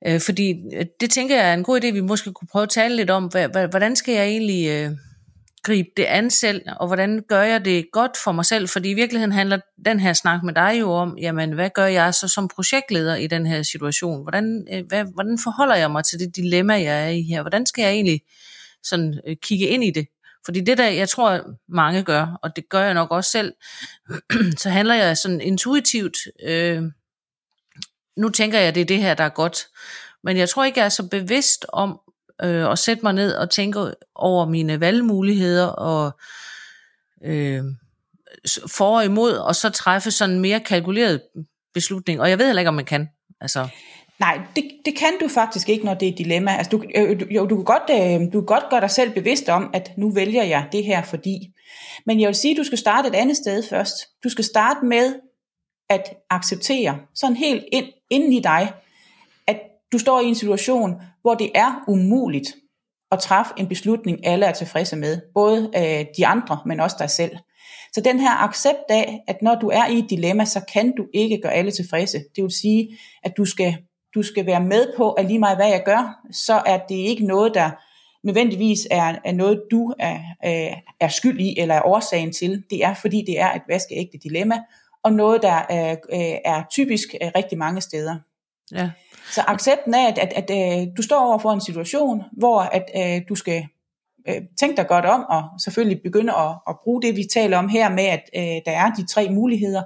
øh, 0.06 0.20
fordi 0.20 0.54
øh, 0.74 0.86
det 1.00 1.10
tænker 1.10 1.36
jeg 1.36 1.50
er 1.50 1.54
en 1.54 1.64
god 1.64 1.84
idé, 1.84 1.90
vi 1.90 2.00
måske 2.00 2.32
kunne 2.32 2.48
prøve 2.52 2.62
at 2.62 2.68
tale 2.68 2.96
lidt 2.96 3.10
om, 3.10 3.30
hvordan 3.70 3.96
skal 3.96 4.14
jeg 4.14 4.24
egentlig 4.24 4.68
øh, 4.68 4.90
gribe 5.64 5.88
det 5.96 6.04
an 6.04 6.30
selv, 6.30 6.62
og 6.76 6.86
hvordan 6.86 7.24
gør 7.28 7.42
jeg 7.42 7.64
det 7.64 7.86
godt 7.92 8.16
for 8.24 8.32
mig 8.32 8.44
selv? 8.44 8.68
Fordi 8.68 8.90
i 8.90 8.94
virkeligheden 8.94 9.32
handler 9.32 9.58
den 9.84 10.00
her 10.00 10.12
snak 10.12 10.42
med 10.42 10.54
dig 10.54 10.76
jo 10.80 10.92
om, 10.92 11.18
jamen 11.18 11.52
hvad 11.52 11.70
gør 11.74 11.86
jeg 11.86 12.14
så 12.14 12.28
som 12.28 12.48
projektleder 12.48 13.16
i 13.16 13.26
den 13.26 13.46
her 13.46 13.62
situation? 13.62 14.22
Hvordan, 14.22 14.66
øh, 14.72 14.84
hvad, 14.88 15.04
hvordan 15.14 15.38
forholder 15.38 15.74
jeg 15.74 15.90
mig 15.90 16.04
til 16.04 16.18
det 16.18 16.36
dilemma, 16.36 16.74
jeg 16.74 17.04
er 17.04 17.08
i 17.08 17.22
her? 17.22 17.40
Hvordan 17.40 17.66
skal 17.66 17.82
jeg 17.82 17.92
egentlig 17.92 18.20
sådan 18.82 19.20
øh, 19.26 19.36
kigge 19.42 19.66
ind 19.66 19.84
i 19.84 19.90
det? 19.90 20.06
Fordi 20.44 20.60
det 20.60 20.78
der, 20.78 20.88
jeg 20.88 21.08
tror 21.08 21.40
mange 21.68 22.02
gør, 22.02 22.38
og 22.42 22.56
det 22.56 22.68
gør 22.68 22.82
jeg 22.82 22.94
nok 22.94 23.10
også 23.10 23.30
selv, 23.30 23.54
så 24.62 24.70
handler 24.70 24.94
jeg 24.94 25.16
sådan 25.16 25.40
intuitivt, 25.40 26.16
øh, 26.42 26.82
nu 28.16 28.28
tænker 28.28 28.58
jeg, 28.58 28.74
det 28.74 28.80
er 28.80 28.84
det 28.84 28.98
her, 28.98 29.14
der 29.14 29.24
er 29.24 29.28
godt. 29.28 29.66
Men 30.24 30.36
jeg 30.36 30.48
tror 30.48 30.64
ikke, 30.64 30.78
jeg 30.78 30.84
er 30.84 30.88
så 30.88 31.08
bevidst 31.08 31.66
om, 31.68 32.00
øh, 32.42 32.66
og 32.66 32.78
sætte 32.78 33.02
mig 33.02 33.12
ned 33.12 33.34
og 33.34 33.50
tænke 33.50 33.94
over 34.14 34.46
mine 34.46 34.80
valgmuligheder 34.80 35.66
og 35.66 36.18
øh, 37.24 37.62
for 38.66 38.96
og 38.96 39.04
imod, 39.04 39.32
og 39.32 39.56
så 39.56 39.70
træffe 39.70 40.10
sådan 40.10 40.34
en 40.34 40.40
mere 40.40 40.60
kalkuleret 40.60 41.22
beslutning. 41.74 42.20
Og 42.20 42.30
jeg 42.30 42.38
ved 42.38 42.46
heller 42.46 42.60
ikke, 42.60 42.68
om 42.68 42.74
man 42.74 42.84
kan. 42.84 43.08
Altså. 43.40 43.68
Nej, 44.18 44.40
det, 44.56 44.64
det 44.84 44.96
kan 44.96 45.12
du 45.20 45.28
faktisk 45.28 45.68
ikke, 45.68 45.84
når 45.84 45.94
det 45.94 46.08
er 46.08 46.12
et 46.12 46.18
dilemma. 46.18 46.56
Altså, 46.56 46.70
du, 46.70 46.84
øh, 46.94 47.34
jo, 47.34 47.46
du, 47.46 47.56
kan 47.56 47.64
godt, 47.64 47.90
øh, 47.90 48.32
du 48.32 48.40
kan 48.40 48.46
godt 48.46 48.64
gøre 48.70 48.80
dig 48.80 48.90
selv 48.90 49.10
bevidst 49.10 49.48
om, 49.48 49.70
at 49.74 49.90
nu 49.96 50.10
vælger 50.10 50.42
jeg 50.42 50.68
det 50.72 50.84
her 50.84 51.02
fordi. 51.02 51.52
Men 52.06 52.20
jeg 52.20 52.26
vil 52.26 52.34
sige, 52.34 52.52
at 52.52 52.56
du 52.56 52.64
skal 52.64 52.78
starte 52.78 53.08
et 53.08 53.14
andet 53.14 53.36
sted 53.36 53.62
først. 53.70 53.94
Du 54.24 54.28
skal 54.28 54.44
starte 54.44 54.86
med 54.86 55.14
at 55.90 56.02
acceptere, 56.30 56.98
sådan 57.14 57.36
helt 57.36 57.64
ind, 57.72 57.86
inden 58.10 58.32
i 58.32 58.40
dig, 58.40 58.72
du 59.92 59.98
står 59.98 60.20
i 60.20 60.24
en 60.24 60.34
situation, 60.34 60.94
hvor 61.22 61.34
det 61.34 61.50
er 61.54 61.84
umuligt 61.88 62.54
at 63.12 63.20
træffe 63.20 63.52
en 63.56 63.68
beslutning, 63.68 64.26
alle 64.26 64.46
er 64.46 64.52
tilfredse 64.52 64.96
med. 64.96 65.20
Både 65.34 65.70
øh, 65.76 66.06
de 66.16 66.26
andre, 66.26 66.58
men 66.66 66.80
også 66.80 66.96
dig 66.98 67.10
selv. 67.10 67.36
Så 67.92 68.00
den 68.00 68.20
her 68.20 68.42
accept 68.42 68.84
af, 68.88 69.20
at 69.28 69.42
når 69.42 69.54
du 69.54 69.68
er 69.68 69.86
i 69.86 69.98
et 69.98 70.10
dilemma, 70.10 70.44
så 70.44 70.60
kan 70.72 70.92
du 70.96 71.06
ikke 71.14 71.40
gøre 71.42 71.52
alle 71.52 71.70
tilfredse. 71.70 72.18
Det 72.36 72.44
vil 72.44 72.50
sige, 72.50 72.98
at 73.24 73.32
du 73.36 73.44
skal, 73.44 73.76
du 74.14 74.22
skal 74.22 74.46
være 74.46 74.60
med 74.60 74.92
på, 74.96 75.12
at 75.12 75.26
lige 75.26 75.38
meget 75.38 75.58
hvad 75.58 75.68
jeg 75.68 75.82
gør, 75.84 76.16
så 76.32 76.62
er 76.66 76.78
det 76.78 76.94
ikke 76.94 77.26
noget, 77.26 77.54
der 77.54 77.70
nødvendigvis 78.26 78.86
er, 78.90 79.14
er 79.24 79.32
noget, 79.32 79.62
du 79.70 79.94
er, 79.98 80.18
er, 80.42 80.74
er 81.00 81.08
skyld 81.08 81.40
i, 81.40 81.58
eller 81.58 81.74
er 81.74 81.86
årsagen 81.86 82.32
til. 82.32 82.64
Det 82.70 82.84
er, 82.84 82.94
fordi 82.94 83.24
det 83.26 83.40
er 83.40 83.52
et 83.52 83.62
vaskeægte 83.68 84.18
dilemma, 84.22 84.58
og 85.04 85.12
noget, 85.12 85.42
der 85.42 85.62
er, 85.68 85.96
øh, 86.12 86.38
er 86.44 86.62
typisk 86.70 87.14
øh, 87.22 87.30
rigtig 87.36 87.58
mange 87.58 87.80
steder. 87.80 88.16
Ja. 88.72 88.90
Så 89.32 89.42
accepten 89.46 89.94
af, 89.94 90.08
at, 90.08 90.18
at, 90.18 90.32
at, 90.32 90.50
at 90.50 90.82
øh, 90.82 90.88
du 90.96 91.02
står 91.02 91.20
over 91.20 91.38
for 91.38 91.52
en 91.52 91.60
situation, 91.60 92.22
hvor 92.32 92.60
at, 92.60 92.84
at 92.94 93.16
øh, 93.16 93.22
du 93.28 93.34
skal 93.34 93.66
øh, 94.28 94.42
tænke 94.60 94.76
dig 94.76 94.86
godt 94.86 95.04
om, 95.04 95.24
og 95.28 95.42
selvfølgelig 95.60 96.02
begynde 96.02 96.32
at, 96.32 96.54
at 96.68 96.76
bruge 96.84 97.02
det, 97.02 97.16
vi 97.16 97.24
taler 97.32 97.58
om 97.58 97.68
her 97.68 97.90
med, 97.90 98.04
at 98.04 98.30
at 98.32 98.62
der 98.66 98.72
er 98.72 98.90
de 98.90 99.06
tre 99.06 99.30
muligheder. 99.30 99.82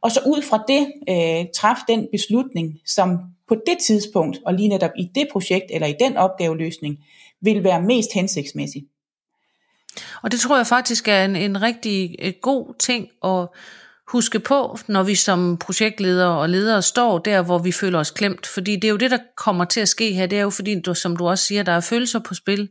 Og 0.00 0.10
så 0.10 0.20
ud 0.26 0.42
fra 0.42 0.64
det, 0.68 0.92
øh, 1.08 1.46
træf 1.54 1.76
den 1.88 2.08
beslutning, 2.12 2.78
som 2.86 3.18
på 3.48 3.54
det 3.66 3.78
tidspunkt, 3.78 4.38
og 4.46 4.54
lige 4.54 4.68
netop 4.68 4.90
i 4.98 5.10
det 5.14 5.28
projekt, 5.32 5.64
eller 5.70 5.86
i 5.86 5.94
den 6.00 6.16
opgaveløsning, 6.16 6.98
vil 7.40 7.64
være 7.64 7.82
mest 7.82 8.12
hensigtsmæssig. 8.14 8.86
Og 10.22 10.32
det 10.32 10.40
tror 10.40 10.56
jeg 10.56 10.66
faktisk 10.66 11.08
er 11.08 11.24
en, 11.24 11.36
en 11.36 11.62
rigtig 11.62 12.16
god 12.42 12.74
ting 12.78 13.08
at 13.24 13.48
huske 14.12 14.40
på, 14.40 14.78
når 14.86 15.02
vi 15.02 15.14
som 15.14 15.56
projektledere 15.56 16.38
og 16.38 16.48
ledere 16.48 16.82
står 16.82 17.18
der, 17.18 17.42
hvor 17.42 17.58
vi 17.58 17.72
føler 17.72 17.98
os 17.98 18.10
klemt. 18.10 18.46
Fordi 18.46 18.76
det 18.76 18.84
er 18.84 18.90
jo 18.90 18.96
det, 18.96 19.10
der 19.10 19.18
kommer 19.36 19.64
til 19.64 19.80
at 19.80 19.88
ske 19.88 20.12
her. 20.12 20.26
Det 20.26 20.38
er 20.38 20.42
jo 20.42 20.50
fordi, 20.50 20.80
du, 20.80 20.94
som 20.94 21.16
du 21.16 21.28
også 21.28 21.46
siger, 21.46 21.62
der 21.62 21.72
er 21.72 21.80
følelser 21.80 22.18
på 22.18 22.34
spil, 22.34 22.68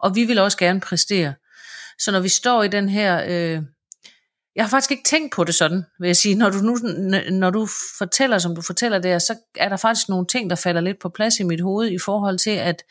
og 0.00 0.14
vi 0.16 0.24
vil 0.24 0.38
også 0.38 0.58
gerne 0.58 0.80
præstere. 0.80 1.34
Så 1.98 2.12
når 2.12 2.20
vi 2.20 2.28
står 2.28 2.62
i 2.62 2.68
den 2.68 2.88
her... 2.88 3.24
Øh, 3.28 3.62
jeg 4.56 4.64
har 4.64 4.70
faktisk 4.70 4.90
ikke 4.90 5.04
tænkt 5.04 5.34
på 5.34 5.44
det 5.44 5.54
sådan, 5.54 5.82
vil 6.00 6.06
jeg 6.06 6.16
sige. 6.16 6.34
Når 6.34 6.50
du, 6.50 6.58
nu, 6.58 6.76
når 7.30 7.50
du 7.50 7.68
fortæller, 7.98 8.38
som 8.38 8.54
du 8.54 8.62
fortæller 8.62 8.98
det, 8.98 9.22
så 9.22 9.34
er 9.56 9.68
der 9.68 9.76
faktisk 9.76 10.08
nogle 10.08 10.26
ting, 10.26 10.50
der 10.50 10.56
falder 10.56 10.80
lidt 10.80 10.96
på 11.02 11.08
plads 11.08 11.40
i 11.40 11.42
mit 11.42 11.60
hoved 11.60 11.90
i 11.90 11.98
forhold 11.98 12.38
til, 12.38 12.50
at, 12.50 12.82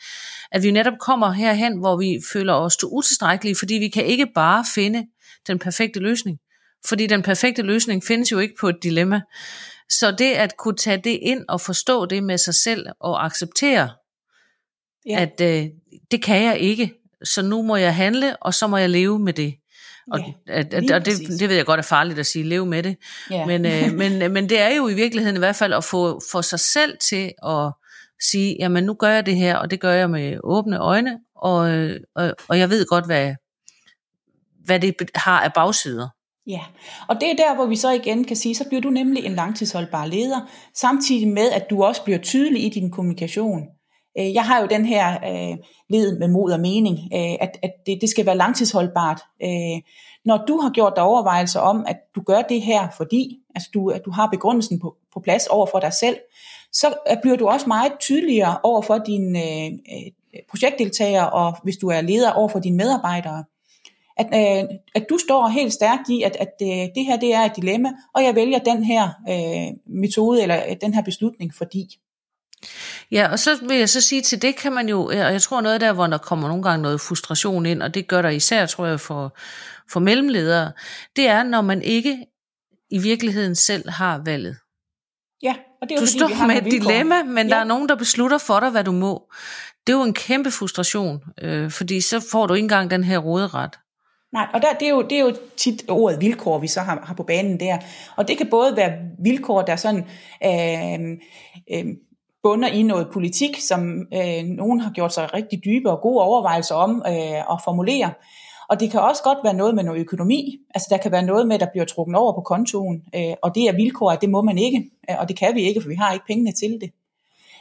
at 0.52 0.62
vi 0.62 0.70
netop 0.70 0.98
kommer 1.00 1.32
herhen, 1.32 1.78
hvor 1.78 1.96
vi 1.96 2.18
føler 2.32 2.52
os 2.52 2.76
utilstrækkelige, 2.84 3.56
fordi 3.58 3.74
vi 3.74 3.88
kan 3.88 4.04
ikke 4.04 4.26
bare 4.34 4.64
finde 4.74 5.06
den 5.46 5.58
perfekte 5.58 6.00
løsning. 6.00 6.38
Fordi 6.88 7.06
den 7.06 7.22
perfekte 7.22 7.62
løsning 7.62 8.04
findes 8.04 8.32
jo 8.32 8.38
ikke 8.38 8.54
på 8.60 8.68
et 8.68 8.76
dilemma. 8.82 9.20
Så 9.90 10.10
det 10.10 10.32
at 10.32 10.56
kunne 10.56 10.76
tage 10.76 10.96
det 10.96 11.18
ind 11.22 11.44
og 11.48 11.60
forstå 11.60 12.06
det 12.06 12.22
med 12.22 12.38
sig 12.38 12.54
selv 12.54 12.86
og 13.00 13.24
acceptere, 13.24 13.90
ja. 15.06 15.20
at 15.22 15.40
øh, 15.40 15.66
det 16.10 16.22
kan 16.22 16.44
jeg 16.44 16.58
ikke, 16.58 16.94
så 17.24 17.42
nu 17.42 17.62
må 17.62 17.76
jeg 17.76 17.94
handle, 17.94 18.36
og 18.36 18.54
så 18.54 18.66
må 18.66 18.76
jeg 18.76 18.90
leve 18.90 19.18
med 19.18 19.32
det. 19.32 19.54
Og, 20.12 20.18
ja, 20.18 20.32
at, 20.46 20.74
at, 20.74 20.90
og 20.90 21.06
det, 21.06 21.18
det 21.40 21.48
ved 21.48 21.56
jeg 21.56 21.66
godt 21.66 21.78
er 21.78 21.84
farligt 21.84 22.18
at 22.18 22.26
sige, 22.26 22.44
leve 22.44 22.66
med 22.66 22.82
det. 22.82 22.96
Ja. 23.30 23.46
Men, 23.46 23.66
øh, 23.66 23.92
men, 24.00 24.32
men 24.32 24.48
det 24.48 24.60
er 24.60 24.76
jo 24.76 24.88
i 24.88 24.94
virkeligheden 24.94 25.36
i 25.36 25.38
hvert 25.38 25.56
fald 25.56 25.72
at 25.72 25.84
få 25.84 26.20
for 26.32 26.40
sig 26.40 26.60
selv 26.60 26.98
til 26.98 27.32
at 27.46 27.72
sige, 28.30 28.56
jamen 28.58 28.84
nu 28.84 28.94
gør 28.94 29.10
jeg 29.10 29.26
det 29.26 29.36
her, 29.36 29.56
og 29.56 29.70
det 29.70 29.80
gør 29.80 29.92
jeg 29.92 30.10
med 30.10 30.38
åbne 30.44 30.78
øjne, 30.78 31.18
og, 31.36 31.70
øh, 31.70 32.00
og, 32.14 32.34
og 32.48 32.58
jeg 32.58 32.70
ved 32.70 32.86
godt, 32.86 33.06
hvad, 33.06 33.34
hvad 34.64 34.80
det 34.80 34.94
har 35.14 35.40
af 35.40 35.52
bagsider. 35.52 36.08
Ja, 36.50 36.60
og 37.08 37.20
det 37.20 37.30
er 37.30 37.36
der, 37.36 37.54
hvor 37.54 37.66
vi 37.66 37.76
så 37.76 37.90
igen 37.90 38.24
kan 38.24 38.36
sige, 38.36 38.54
så 38.54 38.68
bliver 38.68 38.80
du 38.80 38.90
nemlig 38.90 39.24
en 39.24 39.34
langtidsholdbar 39.34 40.06
leder, 40.06 40.50
samtidig 40.74 41.28
med, 41.28 41.50
at 41.50 41.70
du 41.70 41.84
også 41.84 42.04
bliver 42.04 42.18
tydelig 42.18 42.64
i 42.64 42.68
din 42.68 42.90
kommunikation. 42.90 43.62
Øh, 44.18 44.34
jeg 44.34 44.42
har 44.42 44.60
jo 44.60 44.66
den 44.66 44.84
her 44.84 45.12
øh, 45.12 45.56
led 45.90 46.18
med 46.18 46.28
mod 46.28 46.52
og 46.52 46.60
mening, 46.60 46.98
øh, 47.14 47.36
at, 47.40 47.58
at 47.62 47.70
det, 47.86 47.98
det 48.00 48.08
skal 48.10 48.26
være 48.26 48.36
langtidsholdbart. 48.36 49.20
Øh, 49.42 49.80
når 50.24 50.44
du 50.48 50.58
har 50.58 50.70
gjort 50.70 50.92
dig 50.96 51.04
overvejelser 51.04 51.60
om, 51.60 51.84
at 51.88 51.96
du 52.14 52.22
gør 52.22 52.42
det 52.42 52.62
her, 52.62 52.88
fordi 52.96 53.38
altså 53.54 53.70
du, 53.74 53.88
at 53.88 54.04
du 54.04 54.10
har 54.10 54.26
begrundelsen 54.26 54.80
på, 54.80 54.96
på 55.14 55.20
plads 55.20 55.46
over 55.46 55.66
for 55.66 55.78
dig 55.78 55.92
selv, 55.92 56.16
så 56.72 56.94
øh, 57.10 57.16
bliver 57.22 57.36
du 57.36 57.48
også 57.48 57.66
meget 57.66 57.92
tydeligere 58.00 58.58
over 58.62 58.82
for 58.82 58.98
dine 58.98 59.38
øh, 59.38 59.66
øh, 59.66 60.40
projektdeltagere, 60.50 61.30
og 61.30 61.56
hvis 61.62 61.76
du 61.76 61.88
er 61.88 62.00
leder 62.00 62.32
over 62.32 62.48
for 62.48 62.58
dine 62.58 62.76
medarbejdere 62.76 63.44
at, 64.20 64.28
øh, 64.34 64.68
at 64.94 65.06
du 65.10 65.18
står 65.18 65.48
helt 65.48 65.72
stærkt 65.72 66.08
i, 66.08 66.22
at, 66.22 66.36
at 66.40 66.52
øh, 66.62 66.68
det 66.68 67.04
her 67.06 67.16
det 67.16 67.34
er 67.34 67.40
et 67.40 67.56
dilemma, 67.56 67.92
og 68.14 68.24
jeg 68.24 68.34
vælger 68.34 68.58
den 68.58 68.84
her 68.84 69.08
øh, 69.28 69.76
metode 69.86 70.42
eller 70.42 70.62
øh, 70.70 70.76
den 70.80 70.94
her 70.94 71.02
beslutning, 71.02 71.54
fordi. 71.54 71.98
Ja, 73.10 73.28
og 73.32 73.38
så 73.38 73.50
vil 73.68 73.76
jeg 73.76 73.88
så 73.88 74.00
sige 74.00 74.22
til 74.22 74.42
det 74.42 74.56
kan 74.56 74.72
man 74.72 74.88
jo, 74.88 75.04
og 75.04 75.14
jeg 75.14 75.42
tror 75.42 75.60
noget 75.60 75.80
der, 75.80 75.92
hvor 75.92 76.06
der 76.06 76.18
kommer 76.18 76.48
nogle 76.48 76.62
gange 76.62 76.82
noget 76.82 77.00
frustration 77.00 77.66
ind, 77.66 77.82
og 77.82 77.94
det 77.94 78.08
gør 78.08 78.22
der 78.22 78.28
især, 78.28 78.66
tror 78.66 78.86
jeg, 78.86 79.00
for, 79.00 79.36
for 79.92 80.00
mellemledere, 80.00 80.72
det 81.16 81.26
er, 81.26 81.42
når 81.42 81.60
man 81.60 81.82
ikke 81.82 82.26
i 82.90 82.98
virkeligheden 82.98 83.54
selv 83.54 83.90
har 83.90 84.22
valget. 84.24 84.56
Ja, 85.42 85.54
og 85.82 85.88
det 85.88 85.94
er 85.94 86.00
jo 86.00 86.00
du 86.00 86.06
fordi, 86.06 86.18
står 86.18 86.46
med 86.46 86.56
et 86.56 86.64
dilemma, 86.64 87.22
men 87.22 87.48
ja. 87.48 87.54
der 87.54 87.60
er 87.60 87.64
nogen, 87.64 87.88
der 87.88 87.94
beslutter 87.94 88.38
for 88.38 88.60
dig, 88.60 88.70
hvad 88.70 88.84
du 88.84 88.92
må. 88.92 89.32
Det 89.86 89.92
er 89.92 89.96
jo 89.96 90.02
en 90.02 90.14
kæmpe 90.14 90.50
frustration, 90.50 91.22
øh, 91.42 91.70
fordi 91.70 92.00
så 92.00 92.20
får 92.30 92.46
du 92.46 92.54
ikke 92.54 92.64
engang 92.64 92.90
den 92.90 93.04
her 93.04 93.18
råderet. 93.18 93.78
Nej, 94.32 94.46
og 94.54 94.62
der, 94.62 94.68
det, 94.80 94.86
er 94.86 94.90
jo, 94.90 95.02
det 95.02 95.12
er 95.12 95.20
jo 95.20 95.36
tit 95.56 95.84
ordet 95.88 96.20
vilkår, 96.20 96.58
vi 96.58 96.66
så 96.66 96.80
har, 96.80 97.00
har 97.04 97.14
på 97.14 97.22
banen 97.22 97.60
der. 97.60 97.78
Og 98.16 98.28
det 98.28 98.38
kan 98.38 98.46
både 98.50 98.76
være 98.76 98.92
vilkår, 99.18 99.62
der 99.62 99.76
sådan 99.76 100.04
øh, 100.44 101.18
øh, 101.72 101.84
bunder 102.42 102.68
i 102.68 102.82
noget 102.82 103.08
politik, 103.12 103.60
som 103.60 104.06
øh, 104.14 104.44
nogen 104.44 104.80
har 104.80 104.90
gjort 104.90 105.14
sig 105.14 105.34
rigtig 105.34 105.64
dybe 105.64 105.90
og 105.90 106.00
gode 106.00 106.24
overvejelser 106.24 106.74
om 106.74 107.02
øh, 107.06 107.52
at 107.52 107.60
formulere. 107.64 108.12
Og 108.68 108.80
det 108.80 108.90
kan 108.90 109.00
også 109.00 109.22
godt 109.22 109.38
være 109.44 109.54
noget 109.54 109.74
med 109.74 109.84
noget 109.84 110.00
økonomi. 110.00 110.58
Altså 110.74 110.86
der 110.90 110.96
kan 110.96 111.12
være 111.12 111.22
noget 111.22 111.46
med, 111.48 111.58
der 111.58 111.66
bliver 111.72 111.84
trukket 111.84 112.16
over 112.16 112.32
på 112.32 112.40
kontoen, 112.40 113.02
øh, 113.14 113.34
og 113.42 113.54
det 113.54 113.68
er 113.68 113.72
vilkår, 113.72 114.10
at 114.10 114.20
det 114.20 114.30
må 114.30 114.42
man 114.42 114.58
ikke, 114.58 114.90
øh, 115.10 115.16
og 115.18 115.28
det 115.28 115.38
kan 115.38 115.54
vi 115.54 115.60
ikke, 115.60 115.80
for 115.80 115.88
vi 115.88 115.94
har 115.94 116.12
ikke 116.12 116.26
pengene 116.26 116.52
til 116.52 116.78
det. 116.80 116.90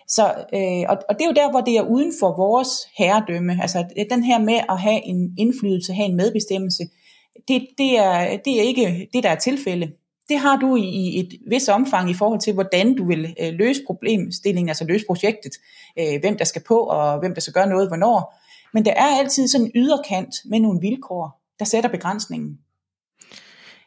Så, 0.10 0.24
øh, 0.54 0.86
og, 0.90 0.98
og 1.10 1.16
det 1.16 1.22
er 1.22 1.26
jo 1.26 1.42
der, 1.42 1.52
hvor 1.52 1.62
det 1.62 1.78
er 1.78 1.82
uden 1.82 2.14
for 2.20 2.38
vores 2.38 2.70
herredømme. 2.98 3.62
Altså 3.62 3.86
den 4.10 4.24
her 4.24 4.40
med 4.40 4.60
at 4.70 4.80
have 4.80 5.06
en 5.06 5.34
indflydelse, 5.38 5.94
have 5.94 6.10
en 6.10 6.16
medbestemmelse, 6.16 6.84
det, 7.48 7.68
det, 7.78 8.00
er, 8.00 8.38
det 8.46 8.60
er 8.60 8.62
ikke 8.62 9.10
det, 9.14 9.24
der 9.24 9.30
er 9.30 9.36
tilfælde. 9.36 9.92
Det 10.30 10.40
har 10.40 10.58
du 10.58 10.76
i, 10.76 10.82
i 10.82 11.20
et 11.20 11.34
vis 11.50 11.70
omfang 11.70 12.10
i 12.10 12.14
forhold 12.14 12.40
til, 12.40 12.54
hvordan 12.54 12.96
du 12.96 13.08
vil 13.08 13.36
øh, 13.42 13.54
løse 13.54 13.82
problemstillingen, 13.88 14.70
altså 14.70 14.86
løse 14.86 15.06
projektet, 15.06 15.52
øh, 16.00 16.20
hvem 16.20 16.38
der 16.38 16.46
skal 16.46 16.62
på, 16.68 16.78
og 16.78 17.20
hvem 17.20 17.34
der 17.34 17.42
skal 17.42 17.54
gøre 17.54 17.70
noget, 17.70 17.88
hvornår. 17.88 18.40
Men 18.74 18.86
der 18.86 18.92
er 18.92 19.18
altid 19.20 19.48
sådan 19.48 19.66
en 19.66 19.72
yderkant 19.76 20.36
med 20.46 20.60
nogle 20.60 20.80
vilkår, 20.82 21.42
der 21.60 21.66
sætter 21.66 21.90
begrænsningen. 21.90 22.58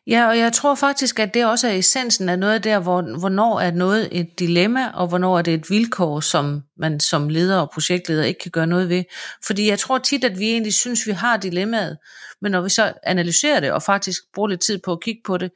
Ja, 0.06 0.28
og 0.28 0.38
jeg 0.38 0.52
tror 0.52 0.74
faktisk, 0.74 1.18
at 1.18 1.34
det 1.34 1.46
også 1.46 1.68
er 1.68 1.72
essensen 1.72 2.28
af 2.28 2.38
noget 2.38 2.64
der, 2.64 2.78
hvor, 2.78 3.18
hvornår 3.18 3.60
er 3.60 3.70
noget 3.70 4.08
et 4.12 4.38
dilemma, 4.38 4.88
og 4.88 5.06
hvornår 5.06 5.38
er 5.38 5.42
det 5.42 5.54
et 5.54 5.70
vilkår, 5.70 6.20
som 6.20 6.62
man 6.78 7.00
som 7.00 7.28
leder 7.28 7.58
og 7.58 7.70
projektleder 7.70 8.24
ikke 8.24 8.40
kan 8.40 8.50
gøre 8.50 8.66
noget 8.66 8.88
ved. 8.88 9.04
Fordi 9.46 9.68
jeg 9.68 9.78
tror 9.78 9.98
tit, 9.98 10.24
at 10.24 10.38
vi 10.38 10.50
egentlig 10.50 10.74
synes, 10.74 11.06
vi 11.06 11.12
har 11.12 11.36
dilemmaet, 11.36 11.98
men 12.40 12.52
når 12.52 12.60
vi 12.60 12.68
så 12.68 12.92
analyserer 13.02 13.60
det 13.60 13.72
og 13.72 13.82
faktisk 13.82 14.22
bruger 14.34 14.48
lidt 14.48 14.60
tid 14.60 14.78
på 14.84 14.92
at 14.92 15.00
kigge 15.00 15.20
på 15.26 15.36
det, 15.36 15.50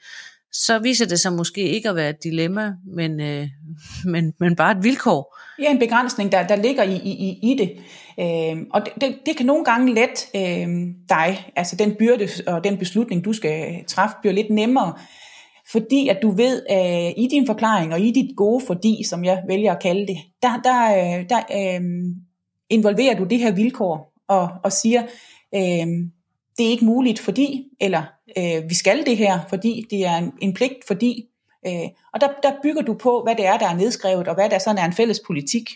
så 0.52 0.78
viser 0.78 1.06
det 1.06 1.20
sig 1.20 1.32
måske 1.32 1.60
ikke 1.60 1.88
at 1.88 1.96
være 1.96 2.10
et 2.10 2.24
dilemma, 2.24 2.72
men, 2.96 3.20
øh, 3.20 3.48
men, 4.12 4.32
men 4.40 4.56
bare 4.56 4.72
et 4.78 4.84
vilkår. 4.84 5.36
Ja, 5.58 5.70
en 5.70 5.78
begrænsning, 5.78 6.32
der, 6.32 6.46
der 6.46 6.56
ligger 6.56 6.82
i, 6.82 6.96
i, 6.96 7.52
i 7.52 7.56
det. 7.58 7.72
Øh, 8.20 8.56
og 8.72 8.84
det, 8.84 8.92
det, 9.00 9.18
det 9.26 9.36
kan 9.36 9.46
nogle 9.46 9.64
gange 9.64 9.94
let 9.94 10.28
øh, 10.36 10.68
dig, 11.08 11.52
altså 11.56 11.76
den 11.76 11.94
byrde 11.98 12.28
og 12.46 12.64
den 12.64 12.78
beslutning, 12.78 13.24
du 13.24 13.32
skal 13.32 13.84
træffe, 13.84 14.16
bliver 14.20 14.34
lidt 14.34 14.50
nemmere, 14.50 14.94
fordi 15.72 16.08
at 16.08 16.18
du 16.22 16.30
ved, 16.30 16.62
øh, 16.70 17.24
i 17.24 17.28
din 17.30 17.46
forklaring 17.46 17.92
og 17.92 18.00
i 18.00 18.10
dit 18.10 18.36
gode 18.36 18.64
fordi, 18.66 19.04
som 19.08 19.24
jeg 19.24 19.42
vælger 19.48 19.72
at 19.72 19.82
kalde 19.82 20.06
det, 20.06 20.16
der, 20.42 20.60
der, 20.64 20.96
øh, 20.96 21.28
der 21.28 21.40
øh, 21.54 21.80
involverer 22.70 23.16
du 23.16 23.24
det 23.24 23.38
her 23.38 23.52
vilkår 23.52 24.12
og, 24.28 24.48
og 24.64 24.72
siger, 24.72 25.02
øh, 25.54 25.86
det 26.58 26.66
er 26.66 26.70
ikke 26.70 26.84
muligt 26.84 27.18
fordi, 27.18 27.64
eller 27.80 28.02
øh, 28.38 28.68
vi 28.68 28.74
skal 28.74 29.06
det 29.06 29.16
her, 29.16 29.40
fordi 29.48 29.86
det 29.90 30.06
er 30.06 30.16
en, 30.16 30.32
en 30.42 30.54
pligt, 30.54 30.86
fordi. 30.86 31.24
Øh, 31.66 31.88
og 32.14 32.20
der, 32.20 32.28
der 32.42 32.52
bygger 32.62 32.82
du 32.82 32.94
på, 32.94 33.22
hvad 33.22 33.34
det 33.34 33.46
er, 33.46 33.58
der 33.58 33.68
er 33.68 33.76
nedskrevet, 33.76 34.28
og 34.28 34.34
hvad 34.34 34.50
der 34.50 34.58
sådan 34.58 34.78
er 34.78 34.84
en 34.84 34.92
fælles 34.92 35.20
politik. 35.26 35.70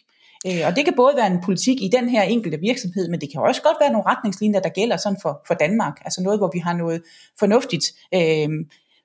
Øh, 0.47 0.61
og 0.66 0.76
det 0.76 0.85
kan 0.85 0.94
både 0.97 1.16
være 1.16 1.26
en 1.26 1.40
politik 1.44 1.82
i 1.82 1.90
den 1.92 2.09
her 2.09 2.23
enkelte 2.23 2.59
virksomhed, 2.61 3.09
men 3.09 3.20
det 3.20 3.32
kan 3.32 3.40
også 3.40 3.62
godt 3.62 3.76
være 3.80 3.92
nogle 3.92 4.06
retningslinjer, 4.06 4.61
der 4.61 4.68
gælder 4.68 4.97
sådan 4.97 5.18
for, 5.23 5.42
for 5.47 5.54
Danmark. 5.54 6.00
Altså 6.04 6.23
noget, 6.23 6.40
hvor 6.40 6.50
vi 6.54 6.59
har 6.59 6.73
noget 6.73 7.02
fornuftigt 7.38 7.85
øh, 8.14 8.49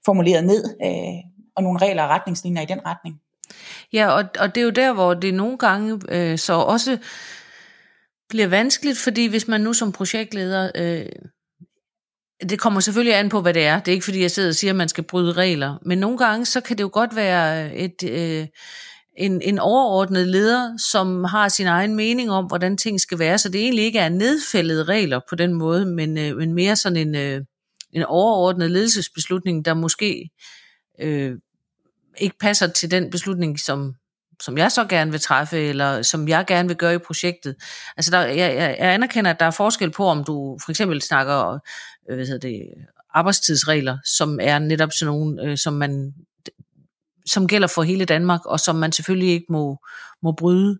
formuleret 0.06 0.44
ned, 0.44 0.64
øh, 0.86 1.32
og 1.56 1.64
nogle 1.64 1.80
regler 1.80 2.04
og 2.04 2.10
retningslinjer 2.10 2.62
i 2.62 2.66
den 2.66 2.86
retning. 2.86 3.16
Ja, 3.94 4.08
og, 4.08 4.24
og 4.40 4.56
det 4.56 4.62
er 4.62 4.66
jo 4.66 4.72
der, 4.72 4.94
hvor 4.94 5.14
det 5.14 5.34
nogle 5.34 5.58
gange 5.58 6.00
øh, 6.10 6.38
så 6.38 6.54
også 6.54 6.98
bliver 8.30 8.48
vanskeligt, 8.48 8.98
fordi 8.98 9.26
hvis 9.26 9.48
man 9.48 9.62
nu 9.62 9.74
som 9.74 9.92
projektleder 9.92 10.72
øh, 10.76 11.06
det 12.50 12.60
kommer 12.60 12.80
selvfølgelig 12.80 13.20
an 13.20 13.30
på, 13.30 13.42
hvad 13.42 13.54
det 13.54 13.66
er. 13.66 13.80
Det 13.80 13.88
er 13.88 13.94
ikke, 13.94 14.06
fordi 14.06 14.22
jeg 14.22 14.32
sidder 14.32 14.50
og 14.50 14.56
siger, 14.56 14.72
at 14.72 14.76
man 14.76 14.90
skal 14.90 15.04
bryde 15.04 15.32
regler. 15.32 15.78
Men 15.86 15.98
nogle 15.98 16.18
gange, 16.18 16.46
så 16.46 16.62
kan 16.62 16.78
det 16.78 16.84
jo 16.84 16.90
godt 16.94 17.16
være 17.16 17.76
et, 17.76 18.04
øh, 18.04 18.48
en, 19.18 19.42
en 19.42 19.60
overordnet 19.60 20.28
leder, 20.28 20.78
som 20.92 21.24
har 21.24 21.50
sin 21.50 21.68
egen 21.68 21.96
mening 21.96 22.32
om, 22.32 22.46
hvordan 22.46 22.78
ting 22.78 23.02
skal 23.02 23.20
være. 23.20 23.38
Så 23.38 23.50
det 23.50 23.62
egentlig 23.62 23.86
ikke 23.86 24.00
er 24.00 24.10
nedfældede 24.10 24.84
regler 24.84 25.20
på 25.30 25.36
den 25.36 25.54
måde, 25.54 25.86
men, 25.86 26.18
øh, 26.18 26.38
men 26.38 26.54
mere 26.54 26.76
sådan 26.76 26.98
en, 26.98 27.16
øh, 27.16 27.42
en 27.94 28.04
overordnet 28.04 28.72
ledelsesbeslutning, 28.72 29.66
der 29.66 29.74
måske 29.74 30.30
øh, 31.00 31.36
ikke 32.18 32.38
passer 32.40 32.68
til 32.68 32.92
den 32.92 33.10
beslutning, 33.10 33.60
som, 33.60 33.96
som 34.42 34.58
jeg 34.58 34.72
så 34.72 34.86
gerne 34.86 35.12
vil 35.12 35.20
træffe, 35.20 35.58
eller 35.58 36.02
som 36.02 36.28
jeg 36.28 36.46
gerne 36.48 36.68
vil 36.68 36.78
gøre 36.78 36.96
i 36.96 36.98
projektet. 36.98 37.56
Altså 37.98 38.12
der, 38.12 38.20
jeg, 38.20 38.56
jeg 38.56 38.76
anerkender, 38.80 39.32
at 39.32 39.40
der 39.40 39.46
er 39.46 39.52
forskel 39.52 39.92
på, 39.92 40.06
om 40.06 40.24
du 40.24 40.58
for 40.66 40.72
eksempel 40.72 41.02
snakker 41.02 41.60
øh, 42.10 42.16
hvad 42.16 42.26
hedder 42.26 42.50
det, 42.50 42.62
arbejdstidsregler, 43.14 43.98
som 44.06 44.40
er 44.42 44.60
netop 44.60 44.90
sådan 44.92 45.14
nogle, 45.14 45.44
øh, 45.44 45.58
som 45.58 45.74
man 45.74 46.14
som 47.26 47.48
gælder 47.48 47.68
for 47.68 47.84
hele 47.84 48.06
Danmark, 48.06 48.46
og 48.46 48.60
som 48.60 48.76
man 48.76 48.92
selvfølgelig 48.92 49.30
ikke 49.30 49.46
må, 49.50 49.78
må 50.24 50.32
bryde. 50.32 50.80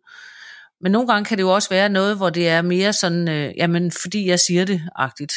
Men 0.82 0.92
nogle 0.92 1.08
gange 1.08 1.26
kan 1.26 1.38
det 1.38 1.44
jo 1.44 1.54
også 1.54 1.70
være 1.70 1.90
noget, 1.90 2.18
hvor 2.18 2.30
det 2.30 2.50
er 2.50 2.62
mere 2.62 2.94
sådan, 2.94 3.28
øh, 3.28 3.54
jamen 3.58 3.92
fordi 3.92 4.28
jeg 4.28 4.40
siger 4.40 4.66
det, 4.66 4.82
agtigt 4.96 5.34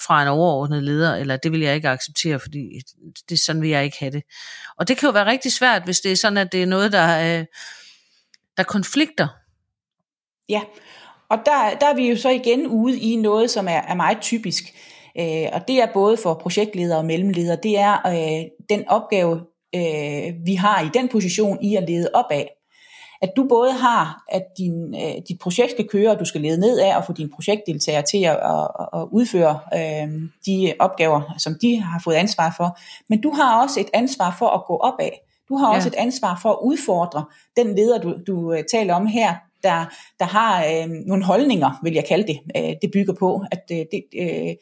fra 0.00 0.22
en 0.22 0.28
overordnet 0.28 0.82
leder, 0.82 1.16
eller 1.16 1.36
det 1.36 1.52
vil 1.52 1.60
jeg 1.60 1.74
ikke 1.74 1.88
acceptere, 1.88 2.40
fordi 2.40 2.80
det 3.28 3.38
sådan 3.38 3.62
vil 3.62 3.70
jeg 3.70 3.84
ikke 3.84 3.96
have 4.00 4.12
det. 4.12 4.22
Og 4.78 4.88
det 4.88 4.96
kan 4.96 5.06
jo 5.06 5.12
være 5.12 5.26
rigtig 5.26 5.52
svært, 5.52 5.84
hvis 5.84 6.00
det 6.00 6.12
er 6.12 6.16
sådan, 6.16 6.36
at 6.36 6.52
det 6.52 6.62
er 6.62 6.66
noget, 6.66 6.92
der, 6.92 7.38
øh, 7.38 7.44
der 8.56 8.62
konflikter. 8.62 9.28
Ja, 10.48 10.60
og 11.28 11.38
der, 11.46 11.78
der 11.80 11.86
er 11.86 11.94
vi 11.94 12.10
jo 12.10 12.16
så 12.16 12.28
igen 12.28 12.66
ude 12.66 12.98
i 12.98 13.16
noget, 13.16 13.50
som 13.50 13.68
er, 13.68 13.80
er 13.88 13.94
meget 13.94 14.18
typisk. 14.20 14.64
Øh, 15.18 15.46
og 15.52 15.68
det 15.68 15.82
er 15.82 15.92
både 15.94 16.16
for 16.16 16.34
projektledere 16.34 16.98
og 16.98 17.04
mellemledere, 17.04 17.58
det 17.62 17.78
er 17.78 18.06
øh, 18.06 18.44
den 18.70 18.88
opgave, 18.88 19.40
øh, 19.76 20.34
vi 20.46 20.54
har 20.54 20.80
i 20.82 20.88
den 20.94 21.08
position 21.08 21.64
i 21.64 21.76
at 21.76 21.88
lede 21.88 22.10
opad. 22.14 22.44
At 23.22 23.32
du 23.36 23.46
både 23.48 23.72
har, 23.72 24.24
at 24.28 24.42
din, 24.58 24.94
øh, 24.94 25.22
dit 25.28 25.38
projekt 25.40 25.70
skal 25.70 25.88
køre, 25.88 26.10
og 26.10 26.18
du 26.18 26.24
skal 26.24 26.40
lede 26.40 26.60
ned 26.60 26.78
af 26.78 26.96
og 26.96 27.04
få 27.04 27.12
dine 27.12 27.30
projektdeltagere 27.34 28.02
til 28.02 28.24
at, 28.24 28.36
at, 28.36 28.68
at 28.94 29.08
udføre 29.10 29.58
øh, 29.74 30.08
de 30.46 30.72
opgaver, 30.78 31.34
som 31.38 31.54
de 31.62 31.80
har 31.80 32.00
fået 32.04 32.14
ansvar 32.14 32.54
for. 32.56 32.78
Men 33.08 33.20
du 33.20 33.30
har 33.30 33.62
også 33.62 33.80
et 33.80 33.90
ansvar 33.94 34.36
for 34.38 34.48
at 34.48 34.64
gå 34.66 34.76
opad. 34.76 35.10
Du 35.48 35.56
har 35.56 35.70
ja. 35.70 35.76
også 35.76 35.88
et 35.88 35.94
ansvar 35.94 36.38
for 36.42 36.50
at 36.50 36.58
udfordre 36.62 37.24
den 37.56 37.74
leder, 37.74 37.98
du, 37.98 38.14
du 38.26 38.52
øh, 38.52 38.64
taler 38.70 38.94
om 38.94 39.06
her, 39.06 39.34
der, 39.62 39.84
der 40.18 40.24
har 40.24 40.64
øh, 40.64 40.88
nogle 40.88 41.24
holdninger, 41.24 41.80
vil 41.82 41.94
jeg 41.94 42.04
kalde 42.04 42.26
det. 42.26 42.38
Øh, 42.56 42.74
det 42.82 42.90
bygger 42.92 43.12
på, 43.12 43.44
at 43.50 43.62
øh, 43.72 43.78
det, 43.92 44.04
øh, 44.18 44.54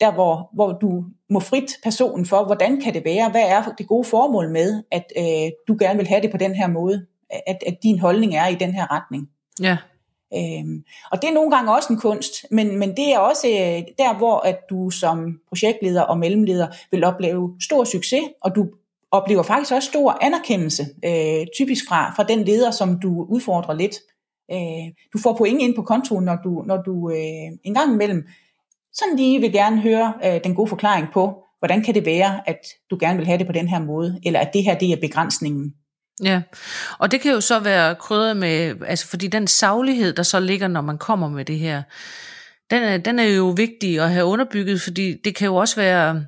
der 0.00 0.12
hvor, 0.12 0.50
hvor 0.54 0.72
du 0.72 1.04
må 1.30 1.40
frit 1.40 1.70
personen 1.82 2.26
for, 2.26 2.44
hvordan 2.44 2.80
kan 2.80 2.94
det 2.94 3.04
være, 3.04 3.30
hvad 3.30 3.42
er 3.42 3.74
det 3.78 3.86
gode 3.86 4.04
formål 4.04 4.50
med, 4.50 4.82
at 4.92 5.12
øh, 5.18 5.50
du 5.68 5.76
gerne 5.78 5.98
vil 5.98 6.08
have 6.08 6.22
det 6.22 6.30
på 6.30 6.36
den 6.36 6.54
her 6.54 6.66
måde, 6.66 7.06
at, 7.46 7.64
at 7.66 7.82
din 7.82 7.98
holdning 7.98 8.36
er 8.36 8.46
i 8.46 8.54
den 8.54 8.74
her 8.74 8.92
retning. 8.92 9.28
Ja. 9.60 9.76
Øhm, 10.34 10.84
og 11.12 11.22
det 11.22 11.30
er 11.30 11.34
nogle 11.34 11.50
gange 11.50 11.74
også 11.74 11.92
en 11.92 11.98
kunst, 11.98 12.32
men, 12.50 12.78
men 12.78 12.96
det 12.96 13.12
er 13.12 13.18
også 13.18 13.48
øh, 13.48 13.82
der, 13.98 14.18
hvor 14.18 14.38
at 14.38 14.58
du 14.70 14.90
som 14.90 15.40
projektleder 15.48 16.02
og 16.02 16.18
mellemleder 16.18 16.66
vil 16.90 17.04
opleve 17.04 17.56
stor 17.60 17.84
succes, 17.84 18.22
og 18.40 18.54
du 18.54 18.66
oplever 19.10 19.42
faktisk 19.42 19.72
også 19.72 19.88
stor 19.88 20.18
anerkendelse, 20.20 20.86
øh, 21.04 21.46
typisk 21.56 21.88
fra, 21.88 22.14
fra 22.16 22.22
den 22.22 22.44
leder, 22.44 22.70
som 22.70 23.00
du 23.00 23.26
udfordrer 23.28 23.74
lidt. 23.74 23.96
Øh, 24.52 24.92
du 25.12 25.18
får 25.18 25.36
point 25.36 25.62
ind 25.62 25.74
på 25.76 25.82
kontoen, 25.82 26.24
når 26.24 26.36
du, 26.44 26.62
når 26.66 26.82
du 26.82 27.10
øh, 27.10 27.58
en 27.64 27.74
gang 27.74 27.92
imellem 27.92 28.26
sådan 28.98 29.16
lige 29.16 29.40
vil 29.40 29.52
gerne 29.52 29.80
høre 29.80 30.14
øh, 30.24 30.40
den 30.44 30.54
gode 30.54 30.68
forklaring 30.68 31.08
på, 31.12 31.42
hvordan 31.58 31.82
kan 31.82 31.94
det 31.94 32.06
være, 32.06 32.40
at 32.46 32.58
du 32.90 32.96
gerne 33.00 33.18
vil 33.18 33.26
have 33.26 33.38
det 33.38 33.46
på 33.46 33.52
den 33.52 33.68
her 33.68 33.78
måde, 33.78 34.20
eller 34.24 34.40
at 34.40 34.50
det 34.52 34.64
her 34.64 34.78
det 34.78 34.92
er 34.92 34.96
begrænsningen. 35.00 35.74
Ja, 36.24 36.42
og 36.98 37.10
det 37.10 37.20
kan 37.20 37.32
jo 37.32 37.40
så 37.40 37.58
være 37.58 37.94
krydret 37.94 38.36
med, 38.36 38.74
altså 38.86 39.06
fordi 39.06 39.26
den 39.26 39.46
saglighed, 39.46 40.12
der 40.12 40.22
så 40.22 40.40
ligger, 40.40 40.68
når 40.68 40.80
man 40.80 40.98
kommer 40.98 41.28
med 41.28 41.44
det 41.44 41.58
her, 41.58 41.82
den 42.70 42.82
er, 42.82 42.96
den 42.96 43.18
er 43.18 43.24
jo 43.24 43.48
vigtig 43.48 44.00
at 44.00 44.10
have 44.10 44.24
underbygget, 44.24 44.80
fordi 44.80 45.14
det 45.24 45.34
kan 45.34 45.46
jo 45.46 45.56
også 45.56 45.76
være, 45.76 46.24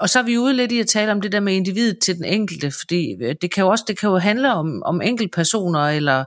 og 0.00 0.08
så 0.08 0.18
er 0.18 0.22
vi 0.22 0.38
ude 0.38 0.54
lidt 0.54 0.72
i 0.72 0.80
at 0.80 0.86
tale 0.86 1.12
om 1.12 1.20
det 1.20 1.32
der 1.32 1.40
med 1.40 1.54
individet 1.54 1.98
til 1.98 2.16
den 2.16 2.24
enkelte, 2.24 2.72
fordi 2.80 3.16
øh, 3.22 3.34
det 3.42 3.54
kan 3.54 3.62
jo 3.64 3.70
også 3.70 3.84
det 3.88 3.98
kan 3.98 4.08
jo 4.08 4.18
handle 4.18 4.54
om, 4.54 4.82
om 4.82 5.00
enkeltpersoner, 5.00 5.88
eller 5.88 6.24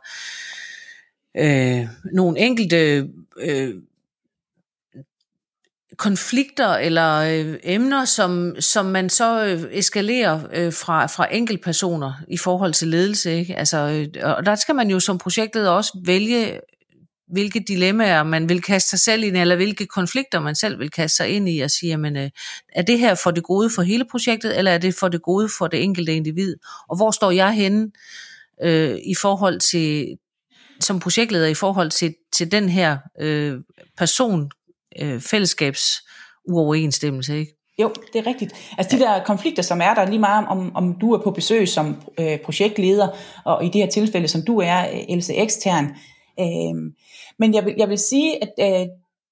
øh, 1.37 1.87
nogle 2.13 2.39
enkelte 2.39 3.07
øh, 3.37 3.73
konflikter 5.97 6.73
eller 6.73 7.17
øh, 7.17 7.59
emner, 7.63 8.05
som, 8.05 8.55
som 8.59 8.85
man 8.85 9.09
så 9.09 9.45
øh, 9.45 9.63
eskalerer 9.71 10.39
øh, 10.53 10.73
fra, 10.73 11.05
fra 11.05 11.27
enkeltpersoner 11.31 12.13
i 12.27 12.37
forhold 12.37 12.73
til 12.73 12.87
ledelse. 12.87 13.31
Ikke? 13.31 13.55
Altså, 13.55 13.77
øh, 13.77 14.35
og 14.35 14.45
der 14.45 14.55
skal 14.55 14.75
man 14.75 14.89
jo 14.89 14.99
som 14.99 15.17
projektleder 15.17 15.69
også 15.69 16.01
vælge, 16.05 16.59
hvilke 17.31 17.63
dilemmaer 17.67 18.23
man 18.23 18.49
vil 18.49 18.61
kaste 18.61 18.89
sig 18.89 18.99
selv 18.99 19.23
ind 19.23 19.37
i, 19.37 19.39
eller 19.39 19.55
hvilke 19.55 19.85
konflikter 19.85 20.39
man 20.39 20.55
selv 20.55 20.79
vil 20.79 20.91
kaste 20.91 21.17
sig 21.17 21.29
ind 21.29 21.49
i, 21.49 21.59
og 21.59 21.71
sige, 21.71 21.89
jamen, 21.89 22.17
øh, 22.17 22.29
er 22.75 22.81
det 22.81 22.99
her 22.99 23.15
for 23.15 23.31
det 23.31 23.43
gode 23.43 23.69
for 23.69 23.81
hele 23.81 24.05
projektet, 24.11 24.57
eller 24.57 24.71
er 24.71 24.77
det 24.77 24.95
for 24.95 25.07
det 25.07 25.21
gode 25.21 25.49
for 25.57 25.67
det 25.67 25.83
enkelte 25.83 26.13
individ? 26.13 26.55
Og 26.89 26.95
hvor 26.95 27.11
står 27.11 27.31
jeg 27.31 27.51
henne 27.53 27.91
øh, 28.63 28.97
i 29.05 29.15
forhold 29.21 29.59
til, 29.59 30.17
som 30.79 30.99
projektleder 30.99 31.47
i 31.47 31.53
forhold 31.53 31.91
til, 31.91 32.13
til 32.33 32.51
den 32.51 32.69
her 32.69 32.97
øh, 33.21 33.59
person, 33.97 34.51
øh, 35.01 35.21
fællesskabsuoverensstemmelse, 35.21 37.39
ikke? 37.39 37.51
Jo, 37.79 37.93
det 38.13 38.19
er 38.19 38.27
rigtigt. 38.27 38.53
Altså 38.77 38.97
de 38.97 39.01
der 39.01 39.23
konflikter, 39.23 39.63
som 39.63 39.81
er 39.81 39.93
der 39.93 40.05
lige 40.05 40.19
meget 40.19 40.47
om, 40.47 40.75
om 40.75 40.95
du 41.01 41.13
er 41.13 41.21
på 41.23 41.31
besøg 41.31 41.67
som 41.67 42.01
øh, 42.19 42.39
projektleder, 42.39 43.07
og 43.45 43.65
i 43.65 43.69
det 43.69 43.81
her 43.81 43.89
tilfælde, 43.89 44.27
som 44.27 44.41
du 44.47 44.59
er, 44.59 44.79
øh, 44.79 45.03
Else 45.09 45.33
ekstern. 45.33 45.85
Øh, 46.39 46.75
men 47.39 47.53
jeg 47.53 47.65
vil, 47.65 47.73
jeg 47.77 47.89
vil 47.89 47.97
sige, 47.97 48.43
at 48.43 48.53
øh, 48.59 48.87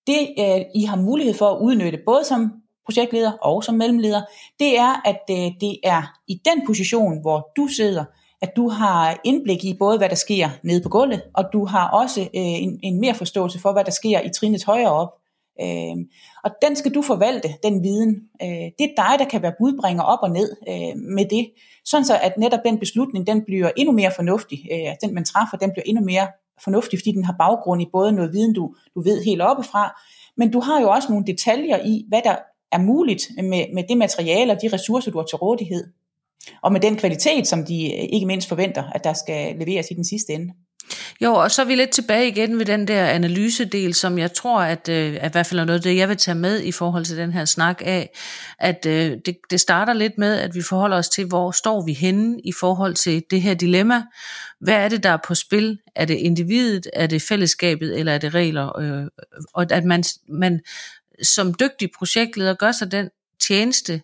det 0.08 0.30
øh, 0.40 0.62
I 0.76 0.84
har 0.84 0.96
mulighed 0.96 1.34
for 1.34 1.50
at 1.50 1.58
udnytte, 1.62 2.00
både 2.06 2.24
som 2.24 2.52
projektleder 2.86 3.32
og 3.32 3.64
som 3.64 3.76
mellemleder, 3.76 4.22
det 4.60 4.78
er, 4.78 5.02
at 5.06 5.22
øh, 5.30 5.52
det 5.62 5.80
er 5.84 6.04
i 6.28 6.42
den 6.46 6.66
position, 6.66 7.22
hvor 7.22 7.52
du 7.58 7.68
sidder, 7.68 8.06
at 8.42 8.56
du 8.56 8.70
har 8.70 9.20
indblik 9.24 9.66
i 9.66 9.76
både, 9.80 9.98
hvad 9.98 10.10
der 10.10 10.16
sker 10.16 10.50
nede 10.64 10.84
på 10.84 10.90
gulvet, 10.90 11.22
og 11.34 11.46
du 11.54 11.66
har 11.66 11.90
også 11.90 12.22
øh, 12.22 12.28
en, 12.34 12.80
en 12.84 13.00
mere 13.00 13.16
forståelse 13.16 13.60
for, 13.60 13.74
hvad 13.74 13.84
der 13.84 13.92
sker 13.92 14.22
i 14.22 14.30
trinet 14.30 14.64
højere 14.64 14.92
op. 14.92 15.10
Øh, 15.62 15.96
og 16.44 16.52
den 16.62 16.76
skal 16.76 16.94
du 16.94 17.02
forvalte, 17.02 17.50
den 17.64 17.84
viden. 17.84 18.22
Øh, 18.42 18.68
det 18.78 18.86
er 18.86 18.96
dig, 18.98 19.20
der 19.20 19.26
kan 19.26 19.42
være 19.42 19.54
budbringer 19.60 20.04
op 20.04 20.20
og 20.22 20.32
ned 20.32 20.56
øh, 20.70 20.96
med 21.18 21.26
det, 21.26 21.52
sådan 21.86 22.06
så 22.06 22.20
at 22.22 22.38
netop 22.38 22.60
den 22.66 22.80
beslutning, 22.80 23.28
den 23.28 23.46
bliver 23.46 23.72
endnu 23.78 23.94
mere 23.94 24.12
fornuftig. 24.16 24.60
Øh, 24.72 24.94
den 25.02 25.14
man 25.14 25.26
træffer, 25.26 25.58
den 25.58 25.72
bliver 25.72 25.84
endnu 25.86 26.04
mere 26.06 26.28
fornuftig, 26.64 27.00
fordi 27.00 27.12
den 27.12 27.24
har 27.24 27.36
baggrund 27.40 27.82
i 27.82 27.88
både 27.92 28.12
noget 28.12 28.34
viden, 28.34 28.54
du, 28.54 28.76
du 28.96 29.02
ved 29.02 29.24
helt 29.24 29.42
oppefra, 29.42 30.02
men 30.38 30.52
du 30.52 30.60
har 30.60 30.82
jo 30.82 30.90
også 30.90 31.10
nogle 31.10 31.26
detaljer 31.26 31.80
i, 31.86 32.06
hvad 32.08 32.22
der 32.24 32.36
er 32.72 32.78
muligt 32.78 33.24
med, 33.38 33.74
med 33.74 33.84
det 33.90 33.98
materiale 33.98 34.54
og 34.54 34.62
de 34.62 34.70
ressourcer, 34.74 35.12
du 35.12 35.18
har 35.18 35.26
til 35.26 35.38
rådighed. 35.38 35.84
Og 36.62 36.72
med 36.72 36.82
den 36.82 36.96
kvalitet, 36.96 37.48
som 37.48 37.66
de 37.66 37.86
øh, 37.86 38.08
ikke 38.10 38.26
mindst 38.26 38.50
forventer, 38.50 38.84
at 38.92 39.04
der 39.04 39.14
skal 39.14 39.56
leveres 39.56 39.92
i 39.92 39.94
den 39.94 40.06
sidste 40.06 40.34
ende. 40.34 40.54
Jo, 41.22 41.34
og 41.34 41.52
så 41.52 41.62
er 41.62 41.66
vi 41.66 41.76
lidt 41.76 41.90
tilbage 41.90 42.28
igen 42.28 42.60
ved 42.60 42.66
den 42.66 42.88
der 42.88 43.06
analysedel, 43.06 43.94
som 43.94 44.18
jeg 44.18 44.34
tror, 44.34 44.62
at, 44.62 44.90
øh, 44.90 45.18
at 45.22 45.30
i 45.30 45.32
hvert 45.32 45.46
fald 45.46 45.60
er 45.60 45.66
noget 45.66 45.80
af 45.80 45.84
det, 45.84 45.98
jeg 45.98 46.10
vil 46.10 46.18
tage 46.18 46.36
med 46.36 46.62
i 46.62 46.72
forhold 46.72 47.06
til 47.06 47.18
den 47.18 47.34
her 47.34 47.46
snak 47.46 47.82
af, 47.86 48.10
at 48.60 48.86
øh, 48.86 49.18
det, 49.26 49.38
det 49.50 49.60
starter 49.60 49.94
lidt 49.94 50.18
med, 50.18 50.40
at 50.40 50.56
vi 50.56 50.62
forholder 50.62 50.98
os 50.98 51.10
til, 51.10 51.26
hvor 51.26 51.52
står 51.52 51.86
vi 51.86 51.94
henne 51.94 52.40
i 52.44 52.52
forhold 52.60 52.94
til 52.94 53.24
det 53.32 53.42
her 53.42 53.54
dilemma. 53.54 54.04
Hvad 54.60 54.76
er 54.76 54.90
det, 54.90 55.04
der 55.04 55.10
er 55.10 55.20
på 55.28 55.36
spil? 55.36 55.80
Er 55.96 56.06
det 56.06 56.16
individet, 56.16 56.88
er 56.94 57.08
det 57.08 57.22
fællesskabet, 57.22 58.00
eller 58.00 58.12
er 58.12 58.18
det 58.18 58.34
regler? 58.34 58.80
Øh, 58.80 59.08
og 59.54 59.66
at 59.72 59.84
man, 59.84 60.04
man 60.30 60.60
som 61.24 61.54
dygtig 61.54 61.90
projektleder 61.98 62.54
gør 62.54 62.72
sig 62.72 62.92
den 62.92 63.10
tjeneste 63.48 64.02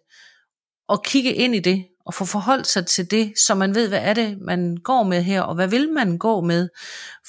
og 0.90 1.04
kigge 1.04 1.34
ind 1.34 1.56
i 1.56 1.60
det, 1.60 1.86
og 2.06 2.14
få 2.14 2.26
forholdt 2.26 2.68
sig 2.68 2.86
til 2.86 3.12
det, 3.12 3.34
så 3.48 3.56
man 3.56 3.76
ved, 3.76 3.88
hvad 3.88 4.00
er 4.02 4.14
det, 4.14 4.38
man 4.42 4.78
går 4.84 5.04
med 5.04 5.24
her, 5.24 5.42
og 5.42 5.56
hvad 5.56 5.68
vil 5.68 5.90
man 5.90 6.18
gå 6.18 6.42
med. 6.42 6.70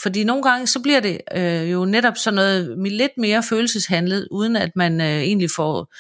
Fordi 0.03 0.25
nogle 0.25 0.43
gange, 0.43 0.67
så 0.67 0.81
bliver 0.81 1.01
det 1.01 1.21
øh, 1.35 1.73
jo 1.73 1.85
netop 1.85 2.17
sådan 2.17 2.35
noget 2.35 2.79
lidt 2.93 3.13
mere 3.17 3.43
følelseshandlet, 3.43 4.29
uden 4.31 4.57
at 4.57 4.71
man 4.77 5.01
øh, 5.01 5.07
egentlig 5.07 5.51
får 5.57 5.95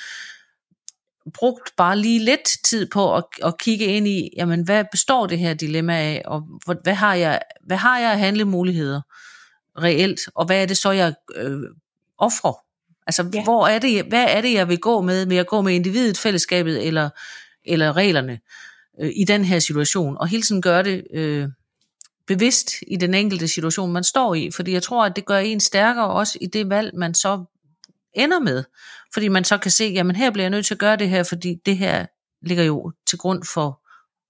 brugt 1.34 1.76
bare 1.76 1.98
lige 1.98 2.18
lidt 2.18 2.48
tid 2.64 2.86
på 2.86 3.16
at, 3.16 3.24
at 3.44 3.58
kigge 3.58 3.84
ind 3.84 4.08
i, 4.08 4.30
jamen 4.36 4.64
hvad 4.64 4.84
består 4.92 5.26
det 5.26 5.38
her 5.38 5.54
dilemma 5.54 5.98
af, 5.98 6.22
og 6.24 6.42
hvad 6.82 6.94
har 6.94 7.14
jeg, 7.14 7.40
hvad 7.66 7.76
har 7.76 7.98
jeg 7.98 8.12
af 8.12 8.18
handlemuligheder 8.18 9.00
reelt, 9.82 10.20
og 10.34 10.46
hvad 10.46 10.62
er 10.62 10.66
det 10.66 10.76
så, 10.76 10.90
jeg 10.90 11.14
øh, 11.36 11.60
offrer? 12.18 12.54
Altså, 13.06 13.30
ja. 13.34 13.44
hvor 13.44 13.66
er 13.66 13.78
det, 13.78 14.04
hvad 14.04 14.26
er 14.28 14.40
det, 14.40 14.52
jeg 14.52 14.68
vil 14.68 14.78
gå 14.78 15.00
med? 15.00 15.26
Vil 15.26 15.36
jeg 15.36 15.46
gå 15.46 15.60
med 15.60 15.74
individet, 15.74 16.18
fællesskabet 16.18 16.86
eller, 16.86 17.10
eller 17.64 17.96
reglerne? 17.96 18.38
øh, 19.00 19.12
i 19.16 19.24
den 19.24 19.44
her 19.44 19.58
situation, 19.58 20.16
og 20.20 20.28
hele 20.28 20.42
tiden 20.42 20.62
gøre 20.62 20.82
det 20.82 21.04
øh, 21.12 21.48
bevidst 22.26 22.74
i 22.86 22.96
den 22.96 23.14
enkelte 23.14 23.48
situation, 23.48 23.92
man 23.92 24.04
står 24.04 24.34
i, 24.34 24.50
fordi 24.50 24.72
jeg 24.72 24.82
tror, 24.82 25.04
at 25.04 25.16
det 25.16 25.26
gør 25.26 25.38
en 25.38 25.60
stærkere 25.60 26.10
også 26.10 26.38
i 26.40 26.46
det 26.46 26.70
valg, 26.70 26.90
man 26.94 27.14
så 27.14 27.44
ender 28.14 28.38
med, 28.38 28.64
fordi 29.12 29.28
man 29.28 29.44
så 29.44 29.58
kan 29.58 29.70
se, 29.70 29.84
jamen 29.84 30.16
her 30.16 30.30
bliver 30.30 30.44
jeg 30.44 30.50
nødt 30.50 30.66
til 30.66 30.74
at 30.74 30.78
gøre 30.78 30.96
det 30.96 31.08
her, 31.08 31.22
fordi 31.22 31.54
det 31.66 31.76
her 31.76 32.06
ligger 32.42 32.64
jo 32.64 32.92
til 33.06 33.18
grund 33.18 33.42
for, 33.54 33.80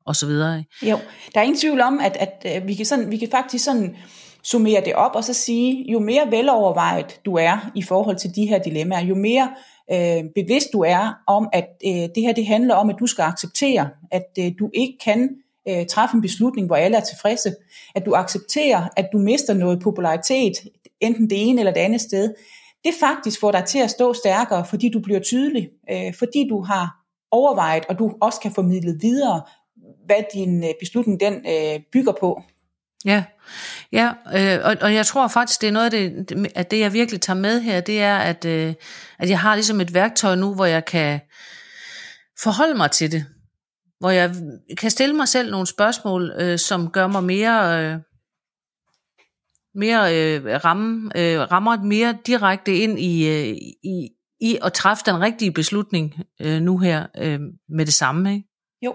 og 0.06 0.16
så 0.16 0.26
videre. 0.26 0.64
Jo, 0.82 0.98
der 1.34 1.40
er 1.40 1.44
ingen 1.44 1.60
tvivl 1.60 1.80
om, 1.80 2.00
at, 2.00 2.16
at, 2.16 2.44
at 2.44 2.66
vi, 2.66 2.74
kan 2.74 2.86
sådan, 2.86 3.10
vi 3.10 3.16
kan 3.16 3.28
faktisk 3.30 3.64
sådan 3.64 3.96
summere 4.42 4.82
det 4.84 4.94
op 4.94 5.14
og 5.14 5.24
så 5.24 5.32
sige, 5.32 5.92
jo 5.92 5.98
mere 5.98 6.30
velovervejet 6.30 7.20
du 7.24 7.34
er 7.34 7.70
i 7.74 7.82
forhold 7.82 8.16
til 8.16 8.34
de 8.34 8.46
her 8.46 8.58
dilemmaer, 8.58 9.04
jo 9.04 9.14
mere 9.14 9.50
øh, 9.92 10.24
bevidst 10.34 10.68
du 10.72 10.80
er 10.80 11.14
om, 11.26 11.48
at 11.52 11.68
øh, 11.86 11.92
det 11.92 12.22
her 12.22 12.32
det 12.32 12.46
handler 12.46 12.74
om, 12.74 12.90
at 12.90 12.96
du 13.00 13.06
skal 13.06 13.22
acceptere, 13.22 13.88
at 14.10 14.26
øh, 14.38 14.52
du 14.58 14.70
ikke 14.74 14.98
kan 15.04 15.30
øh, 15.68 15.86
træffe 15.86 16.14
en 16.14 16.22
beslutning, 16.22 16.66
hvor 16.66 16.76
alle 16.76 16.96
er 16.96 17.00
tilfredse, 17.00 17.54
at 17.94 18.06
du 18.06 18.14
accepterer, 18.14 18.88
at 18.96 19.08
du 19.12 19.18
mister 19.18 19.54
noget 19.54 19.80
popularitet, 19.82 20.52
enten 21.00 21.30
det 21.30 21.48
ene 21.48 21.60
eller 21.60 21.72
det 21.72 21.80
andet 21.80 22.00
sted, 22.00 22.34
det 22.84 22.94
faktisk 23.00 23.40
får 23.40 23.50
dig 23.52 23.64
til 23.64 23.78
at 23.78 23.90
stå 23.90 24.12
stærkere, 24.12 24.64
fordi 24.64 24.88
du 24.88 25.00
bliver 25.00 25.20
tydelig, 25.20 25.68
øh, 25.90 26.14
fordi 26.18 26.46
du 26.48 26.62
har 26.62 27.00
overvejet, 27.30 27.86
og 27.88 27.98
du 27.98 28.12
også 28.20 28.40
kan 28.40 28.52
formidle 28.52 28.98
videre, 29.00 29.42
hvad 30.06 30.22
din 30.34 30.64
øh, 30.64 30.70
beslutning 30.80 31.20
den 31.20 31.34
øh, 31.34 31.80
bygger 31.92 32.12
på. 32.20 32.42
Ja, 33.04 33.24
ja 33.92 34.12
øh, 34.34 34.64
og, 34.64 34.76
og 34.80 34.94
jeg 34.94 35.06
tror 35.06 35.28
faktisk, 35.28 35.60
det 35.60 35.68
er 35.68 35.72
noget 35.72 35.84
af 35.84 35.90
det, 35.90 36.48
at 36.54 36.70
det, 36.70 36.80
jeg 36.80 36.92
virkelig 36.92 37.20
tager 37.20 37.38
med 37.38 37.60
her, 37.60 37.80
det 37.80 38.00
er, 38.02 38.16
at, 38.16 38.44
øh, 38.44 38.74
at 39.18 39.30
jeg 39.30 39.40
har 39.40 39.54
ligesom 39.54 39.80
et 39.80 39.94
værktøj 39.94 40.34
nu, 40.34 40.54
hvor 40.54 40.64
jeg 40.64 40.84
kan 40.84 41.20
forholde 42.42 42.74
mig 42.74 42.90
til 42.90 43.12
det. 43.12 43.26
Hvor 44.00 44.10
jeg 44.10 44.34
kan 44.78 44.90
stille 44.90 45.16
mig 45.16 45.28
selv 45.28 45.50
nogle 45.50 45.66
spørgsmål, 45.66 46.32
øh, 46.38 46.58
som 46.58 46.90
gør 46.90 47.06
mig 47.06 47.24
mere... 47.24 47.84
Øh, 47.84 47.98
mere 49.74 50.16
øh, 50.16 50.64
ramme, 50.64 51.10
øh, 51.16 51.40
rammer 51.40 51.82
mere 51.82 52.18
direkte 52.26 52.76
ind 52.76 52.98
i, 52.98 53.28
øh, 53.28 53.56
i, 53.84 54.08
i 54.40 54.58
at 54.62 54.72
træffe 54.72 55.02
den 55.06 55.20
rigtige 55.20 55.52
beslutning 55.52 56.14
øh, 56.40 56.60
nu 56.62 56.78
her 56.78 57.06
øh, 57.18 57.40
med 57.68 57.86
det 57.86 57.94
samme. 57.94 58.34
Ikke? 58.34 58.48
Jo, 58.82 58.94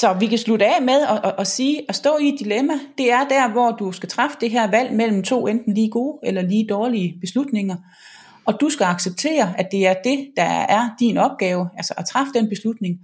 så 0.00 0.12
vi 0.20 0.26
kan 0.26 0.38
slutte 0.38 0.66
af 0.66 0.82
med 0.82 1.02
at, 1.08 1.20
at, 1.24 1.34
at 1.38 1.46
sige, 1.46 1.82
at 1.88 1.94
stå 1.94 2.18
i 2.18 2.28
et 2.28 2.38
dilemma, 2.38 2.72
det 2.98 3.12
er 3.12 3.28
der, 3.28 3.52
hvor 3.52 3.70
du 3.70 3.92
skal 3.92 4.08
træffe 4.08 4.36
det 4.40 4.50
her 4.50 4.70
valg 4.70 4.92
mellem 4.92 5.22
to 5.22 5.46
enten 5.46 5.74
lige 5.74 5.90
gode 5.90 6.18
eller 6.22 6.42
lige 6.42 6.66
dårlige 6.68 7.18
beslutninger. 7.20 7.76
Og 8.44 8.60
du 8.60 8.68
skal 8.68 8.84
acceptere, 8.84 9.54
at 9.58 9.68
det 9.72 9.86
er 9.86 9.94
det, 10.04 10.28
der 10.36 10.42
er 10.68 10.88
din 11.00 11.16
opgave, 11.16 11.68
altså 11.76 11.94
at 11.96 12.06
træffe 12.06 12.32
den 12.34 12.48
beslutning. 12.48 12.98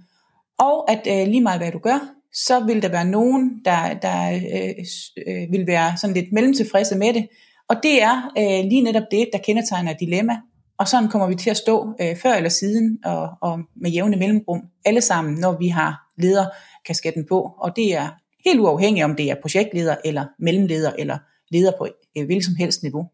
Og 0.59 0.91
at 0.91 1.07
øh, 1.07 1.27
lige 1.27 1.41
meget 1.41 1.59
hvad 1.59 1.71
du 1.71 1.79
gør, 1.79 1.99
så 2.33 2.65
vil 2.65 2.81
der 2.81 2.89
være 2.89 3.05
nogen, 3.05 3.61
der, 3.65 3.93
der 3.93 4.31
øh, 4.31 4.85
øh, 5.27 5.51
vil 5.51 5.67
være 5.67 5.97
sådan 5.97 6.13
lidt 6.13 6.31
mellemtilfredse 6.31 6.95
med 6.95 7.13
det. 7.13 7.27
Og 7.69 7.75
det 7.83 8.03
er 8.03 8.31
øh, 8.37 8.69
lige 8.69 8.81
netop 8.81 9.03
det, 9.11 9.29
der 9.33 9.39
kendetegner 9.39 9.91
et 9.91 9.99
dilemma. 9.99 10.37
Og 10.77 10.87
sådan 10.87 11.09
kommer 11.09 11.27
vi 11.27 11.35
til 11.35 11.49
at 11.49 11.57
stå 11.57 11.93
øh, 12.01 12.17
før 12.17 12.33
eller 12.33 12.49
siden 12.49 12.97
og, 13.05 13.29
og 13.41 13.59
med 13.75 13.91
jævne 13.91 14.17
mellemrum, 14.17 14.61
alle 14.85 15.01
sammen, 15.01 15.33
når 15.33 15.57
vi 15.57 15.67
har 15.67 16.03
leder 16.17 16.45
kasketten 16.85 17.25
på, 17.29 17.51
og 17.57 17.75
det 17.75 17.95
er 17.95 18.09
helt 18.45 18.59
uafhængigt, 18.59 19.05
om 19.05 19.15
det 19.15 19.31
er 19.31 19.35
projektleder 19.41 19.95
eller 20.05 20.25
mellemleder 20.39 20.91
eller 20.99 21.17
leder 21.51 21.71
på 21.77 21.87
et 22.15 22.25
hvilket 22.25 22.45
som 22.45 22.55
helst 22.55 22.83
niveau. 22.83 23.09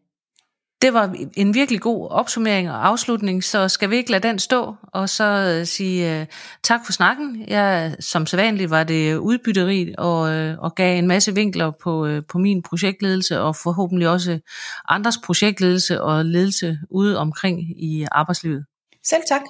Det 0.82 0.94
var 0.94 1.14
en 1.36 1.54
virkelig 1.54 1.80
god 1.80 2.08
opsummering 2.10 2.70
og 2.70 2.86
afslutning, 2.86 3.44
så 3.44 3.68
skal 3.68 3.90
vi 3.90 3.96
ikke 3.96 4.10
lade 4.10 4.28
den 4.28 4.38
stå, 4.38 4.74
og 4.82 5.08
så 5.08 5.24
øh, 5.24 5.66
sige 5.66 6.20
uh, 6.20 6.26
tak 6.62 6.80
for 6.86 6.92
snakken. 6.92 7.44
Jeg, 7.48 7.96
som 8.00 8.26
sædvanligt 8.26 8.70
var 8.70 8.84
det 8.84 9.16
udbytterigt 9.16 9.96
og, 9.98 10.20
uh, 10.20 10.58
og 10.58 10.74
gav 10.74 10.98
en 10.98 11.06
masse 11.06 11.34
vinkler 11.34 11.72
på, 11.82 12.06
uh, 12.06 12.18
på 12.28 12.38
min 12.38 12.62
projektledelse, 12.62 13.40
og 13.40 13.56
forhåbentlig 13.56 14.08
også 14.08 14.40
andres 14.88 15.18
projektledelse 15.24 16.02
og 16.02 16.24
ledelse 16.24 16.78
ude 16.90 17.18
omkring 17.18 17.60
i 17.82 18.06
arbejdslivet. 18.12 18.64
Selv 19.04 19.22
tak. 19.28 19.42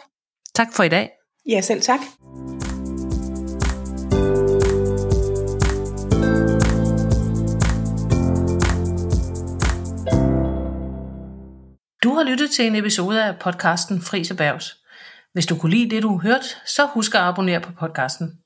Tak 0.54 0.68
for 0.74 0.83
i 0.83 0.88
dag. 0.88 1.11
Ja, 1.48 1.61
selv 1.61 1.80
tak. 1.80 2.00
Du 12.04 12.14
har 12.14 12.22
lyttet 12.22 12.50
til 12.50 12.66
en 12.66 12.76
episode 12.76 13.24
af 13.24 13.38
podcasten 13.38 14.00
Fris 14.02 14.30
Erhvervs. 14.30 14.76
Hvis 15.32 15.46
du 15.46 15.58
kunne 15.58 15.70
lide 15.70 15.90
det, 15.94 16.02
du 16.02 16.18
hørte, 16.18 16.46
så 16.66 16.86
husk 16.86 17.14
at 17.14 17.20
abonnere 17.20 17.60
på 17.60 17.72
podcasten. 17.72 18.38